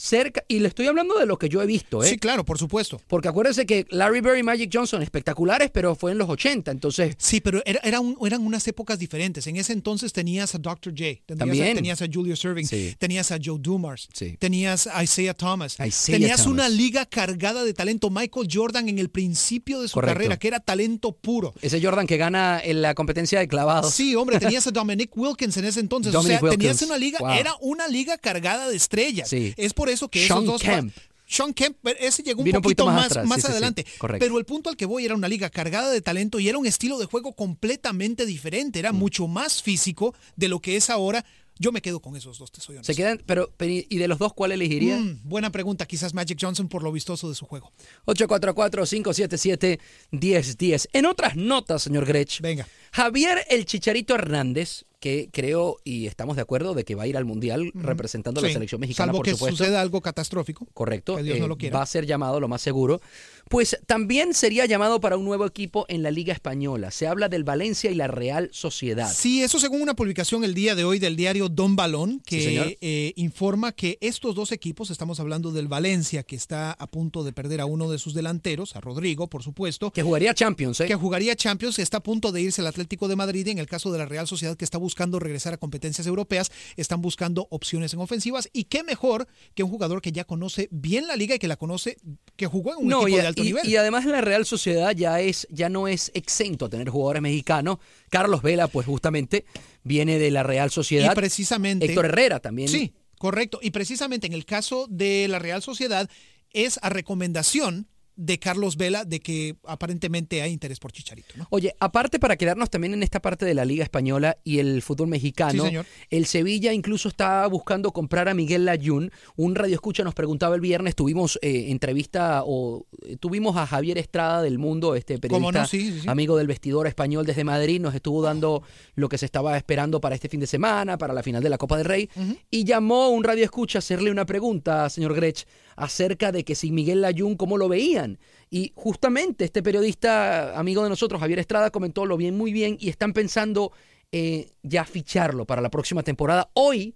[0.00, 2.08] cerca, y le estoy hablando de lo que yo he visto, ¿eh?
[2.08, 3.00] sí, claro, por supuesto.
[3.06, 7.14] Porque acuérdense que Larry Bird y Magic Johnson espectaculares, pero fue en los 80, entonces
[7.18, 9.46] Sí, pero era, era un- eran unas épocas diferentes.
[9.46, 10.92] En ese entonces tenías a Dr.
[10.92, 11.72] J, tenías, También.
[11.72, 12.94] A, tenías a Julius Erving, Sí.
[12.98, 14.36] tenías a Joe Dumars, Sí.
[14.38, 16.52] tenías a Isaiah Thomas, Isaiah tenías Thomas.
[16.52, 18.08] una liga cargada de talento.
[18.10, 20.14] Michael Jordan en el principio de su Correcto.
[20.14, 21.52] carrera, que era talento puro.
[21.60, 23.92] ese Jordan que gana en la competencia de clavados.
[23.94, 26.12] Sí, hombre, tenías a Dominic Wilkins en ese entonces.
[26.12, 26.88] Dominic o sea, tenías Wilkins.
[26.90, 27.30] una liga, Wow.
[27.32, 29.28] era una liga cargada de estrellas.
[29.28, 29.52] Sí.
[29.56, 30.62] Es por eso que Sean esos dos.
[30.62, 30.94] Kemp.
[31.26, 33.46] Sean Kemp, pero ese llegó un Vino un poquito, más más, atrás, más sí, sí,
[33.46, 33.52] sí.
[33.52, 33.86] adelante.
[33.98, 34.24] Correcto.
[34.24, 36.66] Pero el punto al que voy era una liga cargada de talento y era un
[36.66, 38.78] estilo de juego completamente diferente.
[38.78, 38.80] Mm.
[38.80, 41.24] Era mucho más físico de lo que es ahora.
[41.60, 42.90] Yo me quedo con esos dos, te soy honesto.
[42.90, 44.96] Se quedan, pero, pero, ¿y de los dos cuál elegiría?
[44.96, 47.70] Mm, buena pregunta, quizás Magic Johnson por lo vistoso de su juego.
[48.06, 50.88] 844-577-1010.
[50.94, 52.66] En otras notas, señor Grech, Venga.
[52.92, 57.16] Javier el Chicharito Hernández, que creo y estamos de acuerdo de que va a ir
[57.16, 59.56] al Mundial representando a la selección mexicana, Salvo por que supuesto.
[59.56, 60.66] suceda algo catastrófico.
[60.74, 61.78] Correcto, Que Dios no eh, lo quiera.
[61.78, 63.00] va a ser llamado lo más seguro.
[63.48, 66.90] Pues también sería llamado para un nuevo equipo en la Liga Española.
[66.90, 69.10] Se habla del Valencia y la Real Sociedad.
[69.12, 72.78] Sí, eso según una publicación el día de hoy del diario Don Balón, Sí, que
[72.82, 77.32] eh, informa que estos dos equipos, estamos hablando del Valencia, que está a punto de
[77.32, 80.86] perder a uno de sus delanteros, a Rodrigo, por supuesto, Que jugaría Champions, ¿eh?
[80.86, 83.46] que jugaría Champions, está a punto de irse al Atlético de Madrid.
[83.46, 86.50] y En el caso de la Real Sociedad, que está buscando regresar a competencias europeas,
[86.76, 88.48] están buscando opciones en ofensivas.
[88.52, 91.56] Y qué mejor que un jugador que ya conoce bien la liga y que la
[91.56, 91.96] conoce,
[92.36, 93.68] que jugó en un No, equipo y, de alto y- nivel.
[93.68, 97.78] y además la Real Sociedad ya es ya no es exento a tener jugadores mexicanos.
[98.10, 99.44] Carlos Vela, pues justamente
[99.82, 101.12] viene de la Real Sociedad.
[101.12, 101.86] Y precisamente.
[101.86, 102.68] Héctor Herrera también.
[102.68, 103.58] Sí, correcto.
[103.62, 106.08] Y precisamente en el caso de la Real Sociedad
[106.52, 107.86] es a recomendación
[108.20, 111.34] de Carlos Vela de que aparentemente hay interés por Chicharito.
[111.36, 111.46] ¿no?
[111.48, 115.08] Oye, aparte para quedarnos también en esta parte de la Liga Española y el fútbol
[115.08, 115.76] mexicano, Sí,
[116.10, 119.10] el Sevilla incluso está buscando comprar a Miguel Layún.
[119.36, 123.96] Un radio escucha nos preguntaba el viernes, tuvimos eh, entrevista o eh, tuvimos a Javier
[123.96, 125.66] Estrada del Mundo, este ¿Cómo periodista no?
[125.66, 126.08] Sí, sí, sí.
[126.08, 128.62] amigo del vestidor español desde Madrid, nos estuvo dando
[128.96, 131.56] lo que se estaba esperando para este fin de semana, para la final de la
[131.56, 132.10] Copa del Rey,
[132.50, 135.46] y llamó un radio escucha a hacerle una pregunta, señor Grech,
[135.80, 138.18] acerca de que si Miguel Layún, cómo lo veían.
[138.50, 142.90] Y justamente este periodista, amigo de nosotros, Javier Estrada, comentó lo bien, muy bien, y
[142.90, 143.72] están pensando
[144.12, 146.50] eh, ya ficharlo para la próxima temporada.
[146.52, 146.94] Hoy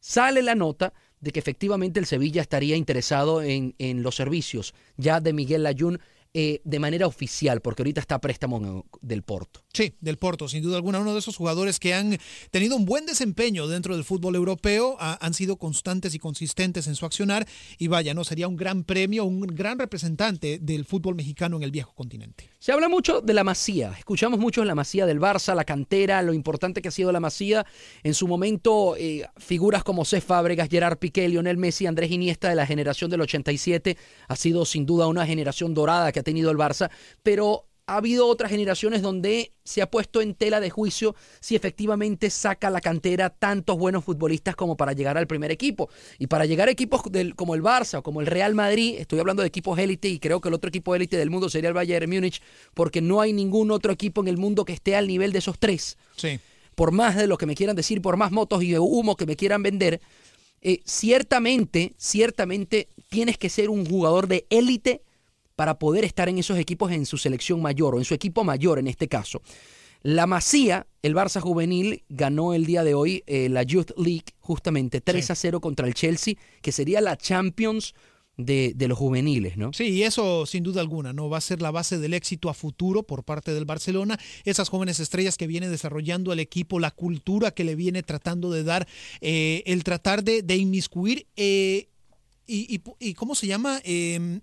[0.00, 5.20] sale la nota de que efectivamente el Sevilla estaría interesado en, en los servicios ya
[5.20, 5.98] de Miguel Layún
[6.38, 9.64] eh, de manera oficial, porque ahorita está a préstamo del Porto.
[9.72, 12.18] Sí, del Porto, sin duda alguna, uno de esos jugadores que han
[12.50, 16.94] tenido un buen desempeño dentro del fútbol europeo, ha, han sido constantes y consistentes en
[16.94, 17.46] su accionar,
[17.78, 21.70] y vaya, no sería un gran premio, un gran representante del fútbol mexicano en el
[21.70, 22.50] viejo continente.
[22.58, 26.20] Se habla mucho de la Masía, escuchamos mucho de la Masía del Barça, la cantera,
[26.20, 27.64] lo importante que ha sido la Masía.
[28.02, 32.56] En su momento, eh, figuras como Cés Fábregas, Gerard Piqué, Lionel Messi, Andrés Iniesta de
[32.56, 33.96] la generación del 87,
[34.28, 36.90] ha sido sin duda una generación dorada que ha tenido el Barça,
[37.22, 42.30] pero ha habido otras generaciones donde se ha puesto en tela de juicio si efectivamente
[42.30, 45.88] saca la cantera tantos buenos futbolistas como para llegar al primer equipo.
[46.18, 49.20] Y para llegar a equipos del, como el Barça o como el Real Madrid, estoy
[49.20, 51.74] hablando de equipos élite y creo que el otro equipo élite del mundo sería el
[51.74, 52.42] Bayern Múnich,
[52.74, 55.56] porque no hay ningún otro equipo en el mundo que esté al nivel de esos
[55.58, 55.96] tres.
[56.16, 56.40] Sí.
[56.74, 59.36] Por más de lo que me quieran decir, por más motos y humo que me
[59.36, 60.00] quieran vender,
[60.60, 65.02] eh, ciertamente, ciertamente tienes que ser un jugador de élite
[65.56, 68.78] para poder estar en esos equipos en su selección mayor o en su equipo mayor
[68.78, 69.42] en este caso.
[70.02, 75.00] La Masía, el Barça juvenil, ganó el día de hoy eh, la Youth League justamente
[75.00, 77.94] 3 a 0 contra el Chelsea, que sería la Champions
[78.36, 79.72] de, de, los juveniles, ¿no?
[79.72, 81.30] Sí, y eso sin duda alguna, ¿no?
[81.30, 84.18] Va a ser la base del éxito a futuro por parte del Barcelona.
[84.44, 88.62] Esas jóvenes estrellas que viene desarrollando el equipo, la cultura que le viene tratando de
[88.62, 88.86] dar,
[89.22, 91.88] eh, el tratar de, de inmiscuir eh,
[92.46, 93.80] y, y, y, ¿cómo se llama?
[93.84, 94.40] Eh,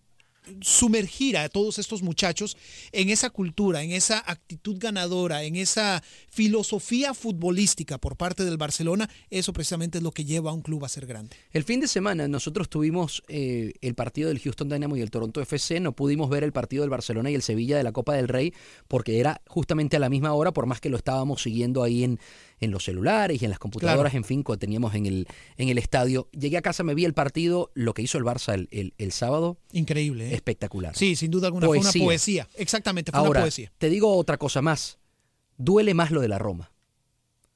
[0.61, 2.57] sumergir a todos estos muchachos
[2.91, 9.09] en esa cultura, en esa actitud ganadora, en esa filosofía futbolística por parte del Barcelona,
[9.29, 11.35] eso precisamente es lo que lleva a un club a ser grande.
[11.51, 15.41] El fin de semana nosotros tuvimos eh, el partido del Houston Dynamo y el Toronto
[15.41, 18.27] FC, no pudimos ver el partido del Barcelona y el Sevilla de la Copa del
[18.27, 18.53] Rey
[18.87, 22.19] porque era justamente a la misma hora, por más que lo estábamos siguiendo ahí en,
[22.63, 24.17] en los celulares y en las computadoras, claro.
[24.17, 26.29] en fin, que teníamos en el, en el estadio.
[26.31, 29.11] Llegué a casa, me vi el partido, lo que hizo el Barça el, el, el
[29.11, 29.57] sábado.
[29.71, 30.31] Increíble.
[30.31, 30.35] ¿eh?
[30.35, 30.95] Espectacular.
[30.95, 31.67] Sí, sin duda alguna.
[31.67, 31.91] Poesía.
[31.91, 32.47] Fue una poesía.
[32.55, 33.71] Exactamente, fue Ahora, una poesía.
[33.77, 34.99] Te digo otra cosa más.
[35.57, 36.72] Duele más lo de la Roma.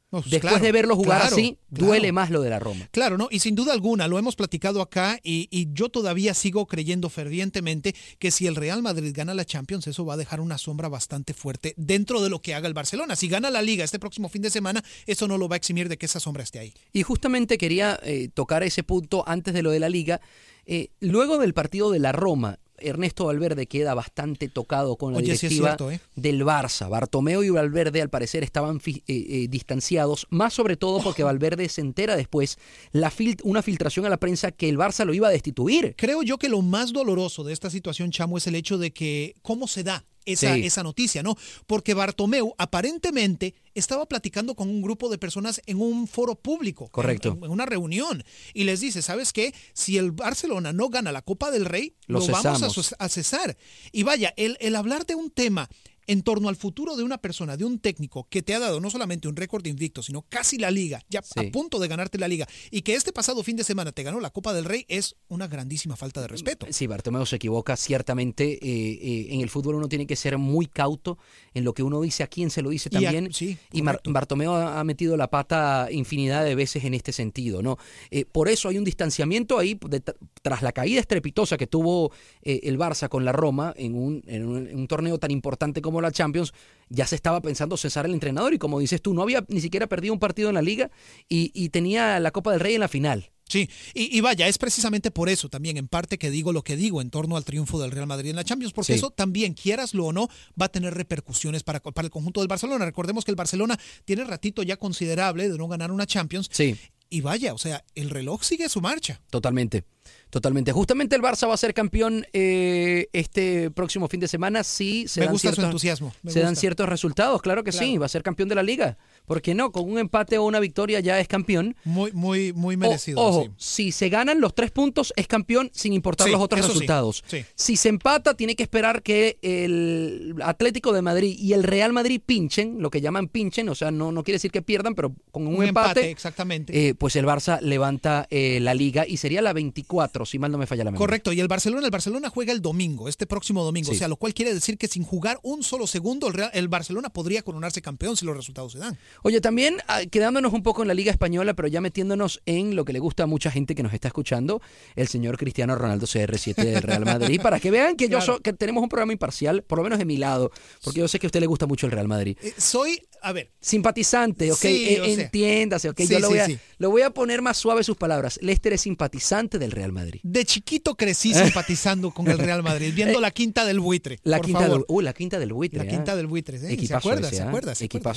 [0.10, 1.86] No, Después claro, de verlo jugar claro, así, claro.
[1.88, 2.88] duele más lo de la Roma.
[2.92, 3.28] Claro, ¿no?
[3.30, 7.94] Y sin duda alguna, lo hemos platicado acá y, y, yo todavía sigo creyendo fervientemente
[8.18, 11.34] que si el Real Madrid gana la Champions, eso va a dejar una sombra bastante
[11.34, 13.18] fuerte dentro de lo que haga el Barcelona.
[13.18, 15.90] Si gana la Liga este próximo fin de semana, eso no lo va a eximir
[15.90, 16.74] de que esa sombra esté ahí.
[16.94, 20.22] Y justamente quería eh, tocar ese punto antes de lo de la Liga.
[20.66, 25.34] Eh, luego del partido de la Roma, Ernesto Valverde queda bastante tocado con la Oye,
[25.34, 26.00] directiva sí es cierto, ¿eh?
[26.16, 26.90] del Barça.
[26.90, 31.82] Bartomeo y Valverde al parecer estaban eh, eh, distanciados, más sobre todo porque Valverde se
[31.82, 32.58] entera después
[32.92, 35.96] la fil una filtración a la prensa que el Barça lo iba a destituir.
[35.98, 39.36] Creo yo que lo más doloroso de esta situación, Chamo, es el hecho de que
[39.42, 40.66] cómo se da esa, Sí.
[40.66, 41.36] esa noticia, ¿no?
[41.66, 47.30] Porque Bartomeu aparentemente estaba platicando con un grupo de personas en un foro público, Correcto.
[47.40, 48.24] En, en una reunión,
[48.54, 49.54] y les dice, ¿sabes qué?
[49.74, 53.58] Si el Barcelona no gana la Copa del Rey, Lo lo, vamos a cesar.
[53.92, 55.70] Y vaya, el, el hablar de un tema
[56.08, 58.90] en torno al futuro de una persona, de un técnico que te ha dado no
[58.90, 61.40] solamente un récord invicto, sino casi la liga, ya Sí.
[61.48, 64.20] a punto de ganarte la liga, y que este pasado fin de semana te ganó
[64.20, 66.66] la Copa del Rey, es una grandísima falta de respeto.
[66.72, 68.54] Sí, Bartomeu se equivoca ciertamente.
[68.54, 68.60] eh,
[69.02, 71.18] eh, en el fútbol uno tiene que ser muy cauto
[71.54, 73.34] en lo que uno dice, a quién se lo dice Y a- también.
[73.34, 73.82] sí, y.
[73.82, 77.78] Bartomeu ha metido la pata infinidad de veces en este sentido, ¿no?
[78.12, 80.02] Eh, por eso hay un distanciamiento ahí de-
[80.42, 84.68] tras la caída estrepitosa que tuvo el Barça con la Roma en un, en un-
[84.68, 86.54] en un torneo tan importante como la Champions.
[86.90, 89.88] Ya se estaba pensando cesar el entrenador y como dices tú, no había ni siquiera
[89.88, 90.90] perdido un partido en la liga
[91.28, 93.30] y, y tenía la Copa del Rey en la final.
[93.50, 96.76] Sí, y, y vaya, es precisamente por eso también, en parte, que digo lo que
[96.76, 99.00] digo en torno al triunfo del Real Madrid en la Champions, porque Sí.
[99.00, 100.28] eso también, quieraslo o no,
[100.62, 102.84] va a tener repercusiones para, para el conjunto del Barcelona.
[102.86, 106.50] Recordemos que el Barcelona tiene ratito ya considerable de no ganar una Champions.
[106.52, 106.76] Sí.
[107.10, 109.22] Y vaya, o sea, el reloj sigue su marcha.
[109.30, 109.86] Totalmente,
[110.30, 110.72] totalmente.
[110.72, 115.20] Justamente el Barça va a ser campeón eh, este próximo fin de semana si se,
[115.22, 117.42] Me dan, gusta su ciertos, entusiasmo, me se dan ciertos resultados.
[117.42, 117.86] Claro que Claro.
[117.86, 118.98] sí, va a ser campeón de la liga.
[119.26, 119.72] ¿Por qué no?
[119.72, 121.76] Con un empate o una victoria ya es campeón.
[121.84, 123.20] Muy, muy, muy O- merecido.
[123.22, 123.86] ojo, sí.
[123.86, 127.24] si se ganan los tres puntos es campeón sin importar Sí, los otros resultados.
[127.28, 127.44] sí.
[127.56, 132.22] Si se empata tiene que esperar que el Atlético de Madrid y el Real Madrid
[132.26, 135.48] pinchen, lo que llaman pinchen, o sea, no, no quiere decir que pierdan, pero con
[135.48, 136.88] un, Un empate, empate, exactamente.
[136.90, 140.52] eh, pues el Barça levanta eh, la liga y sería la 24 24, si mal
[140.52, 141.06] no me falla la memoria.
[141.06, 143.96] Correcto, y el Barcelona, el Barcelona juega el domingo, este próximo domingo, Sí.
[143.96, 146.68] o sea, lo cual quiere decir que sin jugar un solo segundo, el, Real- el
[146.68, 148.98] Barcelona podría coronarse campeón si los resultados se dan.
[149.24, 152.86] Oye, también ah, quedándonos un poco en la Liga Española, pero ya metiéndonos en lo
[152.86, 154.62] que le gusta a mucha gente que nos está escuchando,
[154.96, 158.54] el señor Cristiano Ronaldo CR7 del Real Madrid, para que vean que yo so- que
[158.54, 160.52] tenemos un programa imparcial, por lo menos de mi lado,
[160.84, 162.38] porque yo sé que a usted le gusta mucho el Real Madrid.
[162.42, 166.48] Eh, soy, a ver, Simpatizante, ok, Sí, eh, entiéndase, ok, Sí, yo lo voy, a,
[166.78, 168.40] lo voy a poner más suave sus palabras.
[168.42, 170.20] Lester es simpatizante del Real Madrid.
[170.24, 174.16] de chiquito crecí simpatizando con el Real Madrid, viendo la quinta del buitre.
[174.16, 174.78] Eh, La por quinta, favor.
[174.80, 175.78] del, uh, la quinta del buitre.
[175.80, 175.88] La ah.
[175.88, 176.60] quinta del buitre, ¿eh?
[176.62, 177.28] ¿Se Equipazo acuerda?
[177.28, 177.74] ese, ¿Se acuerda?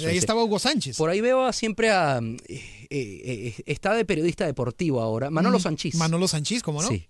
[0.08, 0.96] Ahí estaba Hugo Sánchez.
[0.96, 2.18] Por ahí veo a siempre a...
[2.18, 2.60] eh,
[2.90, 5.94] eh, eh, está de periodista deportivo ahora, Manolo Mm, Sanchís.
[5.96, 6.88] Manolo Sanchís, ¿cómo no?
[6.88, 7.06] Sí.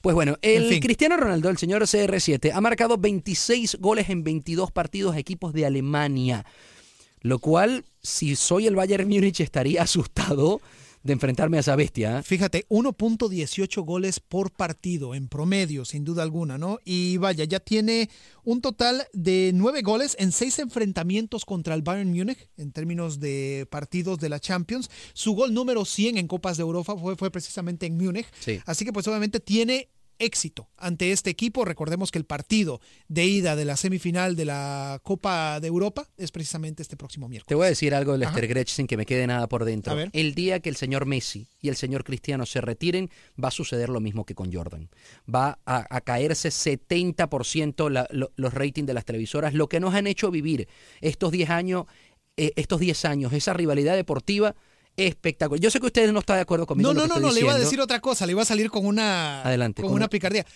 [0.00, 0.80] Pues bueno, el En fin.
[0.80, 5.64] Cristiano Ronaldo, el señor CR7, ha marcado 26 goles en 22 partidos a equipos de
[5.66, 6.44] Alemania.
[7.22, 10.60] Lo cual, si soy el Bayern Múnich, estaría asustado
[11.04, 12.18] de enfrentarme a esa bestia.
[12.18, 12.22] ¿eh?
[12.22, 16.78] Fíjate, 1.18 goles por partido en promedio, sin duda alguna, ¿no?
[16.84, 18.08] Y vaya, ya tiene
[18.42, 23.68] un total de 9 goles en 6 enfrentamientos contra el Bayern Múnich en términos de
[23.70, 24.90] partidos de la Champions.
[25.12, 28.26] Su gol número 100 en Copas de Europa fue, fue precisamente en Múnich.
[28.40, 28.60] Sí.
[28.64, 31.64] Así que pues obviamente tiene éxito ante este equipo.
[31.64, 36.30] Recordemos que el partido de ida de la semifinal de la Copa de Europa es
[36.32, 37.48] precisamente este próximo miércoles.
[37.48, 38.46] Te voy a decir algo de Lester.
[38.48, 39.92] Gretsch sin que me quede nada por dentro.
[40.12, 43.10] El día que el señor Messi y el señor Cristiano se retiren,
[43.42, 44.88] va a suceder lo mismo que con Jordan.
[45.32, 49.94] Va a, a caerse 70% la- lo- los ratings de las televisoras, lo que nos
[49.94, 50.68] han hecho vivir
[51.00, 51.86] estos 10 años,
[52.36, 54.54] eh, estos 10 años, esa rivalidad deportiva
[54.96, 55.60] espectacular.
[55.60, 56.92] Yo sé que ustedes no están de acuerdo conmigo.
[56.92, 57.58] No, no, no, no, le iba a diciendo.
[57.58, 60.46] decir otra cosa, le iba a salir con una, Adelante, con con una- picardía.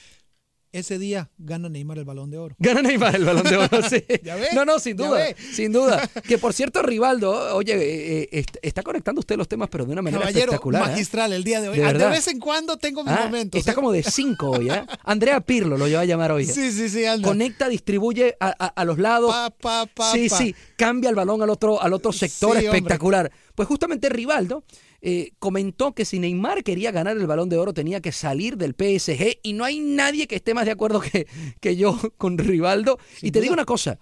[0.78, 2.54] Ese día gana Neymar el balón de oro.
[2.60, 4.02] Gana Neymar el balón de oro, sí.
[4.22, 4.48] ¿Ya ve?
[4.54, 6.08] No, no, sin ¿Ya duda, sin duda.
[6.28, 9.92] Que por cierto, Rivaldo, oye, eh, eh, est- está conectando usted los temas, pero de
[9.92, 10.82] una manera Caballero espectacular.
[10.82, 10.86] ¿eh?
[10.90, 11.78] magistral el día de hoy.
[11.78, 13.58] De Ah, De, vez en cuando tengo mis Ah, momentos.
[13.58, 14.82] Está como de 5 hoy, ¿eh?
[15.04, 16.44] Andrea Pirlo lo lleva a llamar hoy.
[16.46, 17.26] Sí, sí, sí, anda.
[17.26, 19.30] Conecta, distribuye a, a- a los lados.
[19.32, 20.36] Pa, pa, pa, sí, pa.
[20.38, 22.78] sí, cambia el balón al otro, al otro sector Sí, hombre.
[22.78, 23.32] espectacular.
[23.54, 24.62] Pues justamente Rivaldo
[25.00, 28.72] eh, comentó que si Neymar quería ganar el balón de oro tenía que salir del
[28.74, 31.26] PSG y no hay nadie que esté más de acuerdo que,
[31.60, 32.98] que yo con Rivaldo.
[33.22, 33.42] y te duda.
[33.42, 33.98] digo una cosa,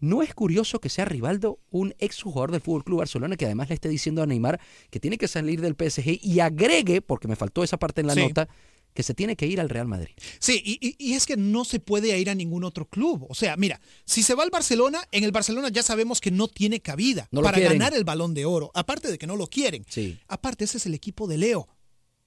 [0.00, 3.68] ¿no es curioso que sea Rivaldo un ex jugador del Fútbol Club Barcelona que además
[3.68, 4.58] le esté diciendo a Neymar
[4.90, 8.14] que tiene que salir del PSG y agregue, porque me faltó esa parte en la
[8.14, 8.20] Sí.
[8.22, 8.48] nota,
[8.94, 10.12] que se tiene que ir al Real Madrid?
[10.38, 10.62] Sí,
[10.98, 13.26] y, es que no se puede ir a ningún otro club.
[13.28, 16.48] O sea, mira, si se va al Barcelona, en el Barcelona ya sabemos que no
[16.48, 17.78] tiene cabida No para quieren.
[17.78, 18.70] ganar el balón de oro.
[18.74, 19.84] Aparte de que no lo quieren.
[19.88, 21.68] Sí, Aparte, ese es el equipo de Leo.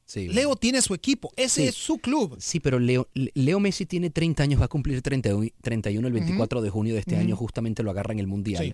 [0.05, 0.27] sí.
[0.27, 1.67] Leo tiene su equipo, ese Sí.
[1.67, 2.37] es su club.
[2.39, 6.13] Sí, pero Leo, Leo Messi tiene 30 años, va a cumplir 30 y- 31 el
[6.13, 8.63] 24 de junio de este año, justamente lo agarra en el Mundial.
[8.65, 8.73] Sí.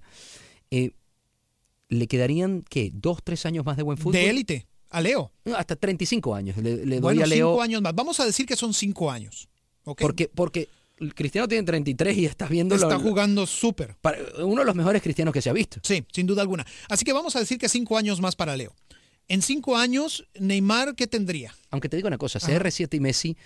[0.71, 0.91] Eh,
[1.89, 4.13] ¿Le quedarían, qué, dos, tres años más de buen fútbol?
[4.13, 5.31] De élite, a Leo.
[5.55, 7.49] Hasta 35 años le, le doy a Leo.
[7.51, 7.95] cinco años más.
[7.95, 9.49] Vamos a decir que son cinco años.
[9.85, 9.99] ¿ok?
[10.01, 10.69] Porque, porque
[11.15, 13.95] Cristiano tiene 33 y estás viendo Está lo- jugando súper.
[14.43, 15.79] uno de los mejores cristianos que se ha visto.
[15.83, 16.65] Sí, sin duda alguna.
[16.89, 18.75] Así que vamos a decir que cinco años más para Leo.
[19.27, 21.55] En cinco años, Neymar, ¿qué tendría?
[21.69, 22.47] Aunque te digo una cosa, Ajá.
[22.51, 23.37] CR7 y Messi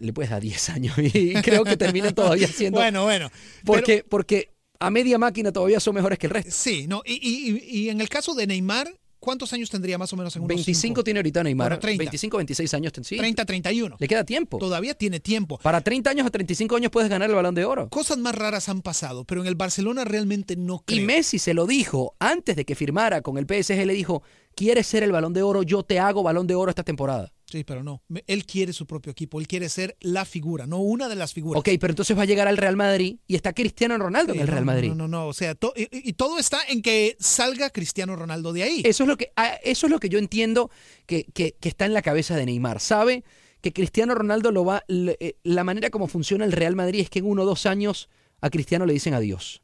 [0.00, 2.80] le puedes dar 10 años y creo que terminan todavía siendo...
[2.80, 3.30] Bueno, bueno.
[3.64, 4.50] porque, porque
[4.80, 6.50] a media máquina todavía son mejores que el resto.
[6.52, 7.02] Sí, no.
[7.06, 10.42] Y- y- y en el caso de Neymar, ¿cuántos años tendría más o menos en
[10.42, 11.04] unos 25 cinco?
[11.04, 11.68] tiene ahorita Neymar.
[11.68, 11.98] Bueno, 30.
[11.98, 12.92] 25, 26 años.
[13.02, 13.96] Sí, 30, 31.
[13.98, 14.58] Le queda tiempo.
[14.58, 15.58] Todavía tiene tiempo.
[15.58, 17.88] Para 30 años o 35 años puedes ganar el balón de oro.
[17.88, 20.98] Cosas más raras han pasado, pero en el Barcelona realmente no creo.
[20.98, 24.22] Y Messi se lo dijo antes de que firmara con el PSG, le dijo,
[24.54, 25.62] ¿quieres ser el balón de oro?
[25.62, 27.32] Yo te hago balón de oro esta temporada.
[27.50, 28.02] Sí, pero no.
[28.26, 29.40] Él quiere su propio equipo.
[29.40, 31.60] Él quiere ser la figura, no una de las figuras.
[31.60, 34.42] Ok, pero entonces va a llegar al Real Madrid y está Cristiano Ronaldo Sí, en
[34.42, 34.88] el Real Madrid.
[34.90, 35.26] No, no, no.
[35.28, 38.82] O sea, to- y, y todo está en que salga Cristiano Ronaldo de ahí.
[38.84, 40.70] Eso es lo que, ah, eso es lo que yo entiendo
[41.06, 42.80] que, que- que está en la cabeza de Neymar.
[42.80, 43.24] Sabe
[43.62, 44.84] que Cristiano Ronaldo lo va.
[44.88, 48.10] eh, La manera como funciona el Real Madrid es que en uno o dos años
[48.42, 49.62] a Cristiano le dicen adiós.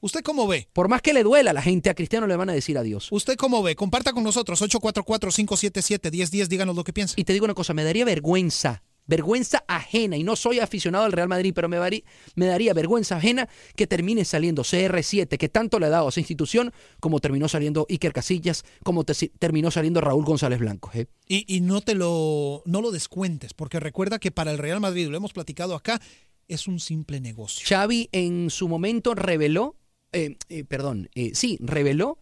[0.00, 0.68] ¿Usted cómo ve?
[0.72, 3.08] Por más que le duela a la gente, a Cristiano le van a decir adiós.
[3.10, 3.74] ¿Usted cómo ve?
[3.76, 6.48] Comparta con nosotros 844-577-1010.
[6.48, 7.14] Díganos lo que piensa.
[7.16, 11.12] Y te digo una cosa, me daría vergüenza, vergüenza ajena, y no soy aficionado al
[11.12, 15.78] Real Madrid, pero me, vari- me daría vergüenza ajena que termine saliendo CR7, que tanto
[15.78, 20.00] le ha dado a esa institución, como terminó saliendo Iker Casillas, como te- terminó saliendo
[20.00, 20.90] Raúl González Blanco.
[20.94, 21.06] ¿eh?
[21.28, 25.08] Y, y no te lo, no lo descuentes, porque recuerda que para el Real Madrid,
[25.08, 26.00] lo hemos platicado acá,
[26.48, 27.64] es un simple negocio.
[27.66, 29.76] Xavi en su momento reveló,
[30.16, 32.18] eh, eh, perdón, eh, sí, reveló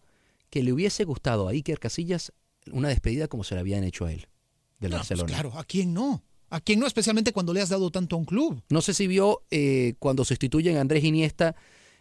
[0.51, 2.33] que le hubiese gustado a Iker Casillas
[2.71, 4.29] una despedida como se le habían hecho a él,
[4.81, 5.27] del No, pues Barcelona.
[5.29, 6.23] claro, ¿a quién no?
[6.51, 6.87] ¿A quién no?
[6.87, 8.63] Especialmente cuando le has dado tanto a un club.
[8.69, 9.43] No sé si vio
[9.99, 11.57] cuando sustituyen a Andrés Iniesta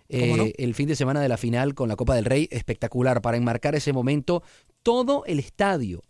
[0.09, 3.37] eh, el fin de semana de la final con la Copa del Rey, espectacular para
[3.37, 4.43] enmarcar ese momento.
[4.83, 6.01] Todo el estadio,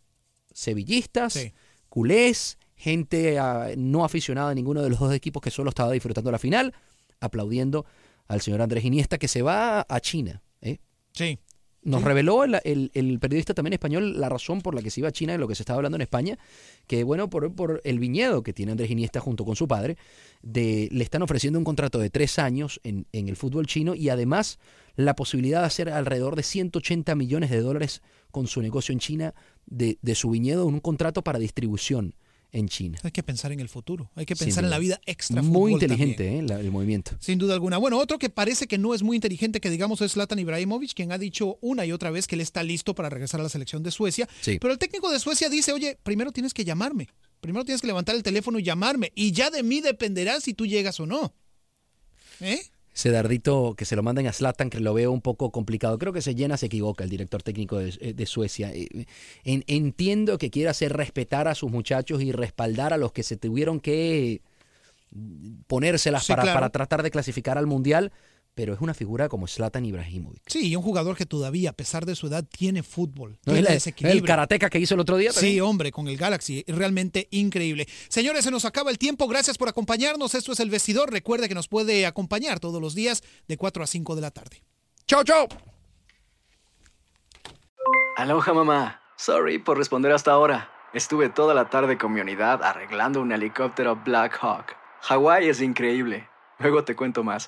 [0.51, 1.53] sevillistas, Sí.
[1.89, 6.31] culés, gente ah, no aficionada a ninguno de los dos equipos que solo estaba disfrutando
[6.31, 6.73] la final,
[7.19, 7.85] aplaudiendo
[8.27, 10.41] al señor Andrés Iniesta que se va a China.
[10.61, 10.77] ¿eh?
[11.13, 11.39] Sí.
[11.85, 12.07] Nos Sí.
[12.07, 15.11] reveló el, el- el periodista también español la razón por la que se iba a
[15.11, 16.37] China de lo que se estaba hablando en España,
[16.87, 19.97] que bueno, por, por el viñedo que tiene Andrés Iniesta junto con su padre,
[20.41, 24.07] de, le están ofreciendo un contrato de tres años en, en el fútbol chino y
[24.07, 24.59] además
[24.95, 28.01] la posibilidad de hacer alrededor de 180 millones de dólares
[28.31, 29.33] con su negocio en China
[29.65, 32.15] de, de su viñedo en un contrato para distribución
[32.53, 32.97] en China.
[33.03, 35.41] Hay que pensar en el futuro, hay que pensar en la vida extra.
[35.41, 36.37] Muy inteligente.
[36.37, 36.41] ¿eh?
[36.43, 37.11] la- el movimiento.
[37.19, 37.77] Sin duda alguna.
[37.77, 41.11] Bueno, otro que parece que no es muy inteligente, que digamos es Zlatan Ibrahimovic, quien
[41.11, 43.83] ha dicho una y otra vez que él está listo para regresar a la selección
[43.83, 44.29] de Suecia.
[44.41, 44.57] Sí.
[44.61, 47.09] Pero el técnico de Suecia dice, oye, primero tienes que llamarme.
[47.41, 49.11] Primero tienes que levantar el teléfono y llamarme.
[49.15, 51.33] Y ya de mí dependerá si tú llegas o no.
[52.39, 52.61] ¿Eh?
[52.95, 55.97] Ese dardito que se lo manden a Zlatan, que lo veo un poco complicado.
[55.97, 58.71] Creo que se llena, se equivoca el director técnico de, eh, de Suecia.
[58.71, 59.05] Eh,
[59.43, 63.35] en- entiendo que quiere hacer respetar a sus muchachos y respaldar a los que se
[63.35, 64.41] tuvieron que
[65.67, 66.55] ponérselas Sí, para, claro.
[66.57, 68.11] para tratar de clasificar al Mundial,
[68.55, 70.43] pero es una figura como Zlatan Ibrahimovic.
[70.47, 73.39] Sí, y un jugador que todavía, a pesar de su edad, tiene fútbol.
[73.45, 73.53] ¿No?
[73.53, 75.61] tiene El, el karateca que hizo el otro día Sí, también.
[75.63, 77.87] hombre, con el Galaxy, realmente increíble.
[78.09, 80.35] Señores, se nos acaba el tiempo, gracias por acompañarnos.
[80.35, 81.11] Esto es El Vestidor.
[81.11, 84.63] Recuerde que nos puede acompañar todos los días de 4 a 5 de la tarde.
[85.07, 85.47] ¡Chau, chau!
[88.17, 89.01] Aloha mamá.
[89.17, 90.69] Sorry por responder hasta ahora.
[90.93, 94.75] Estuve toda la tarde con mi unidad arreglando un helicóptero Black Hawk.
[95.01, 96.29] Hawái es increíble.
[96.59, 97.47] Luego te cuento más.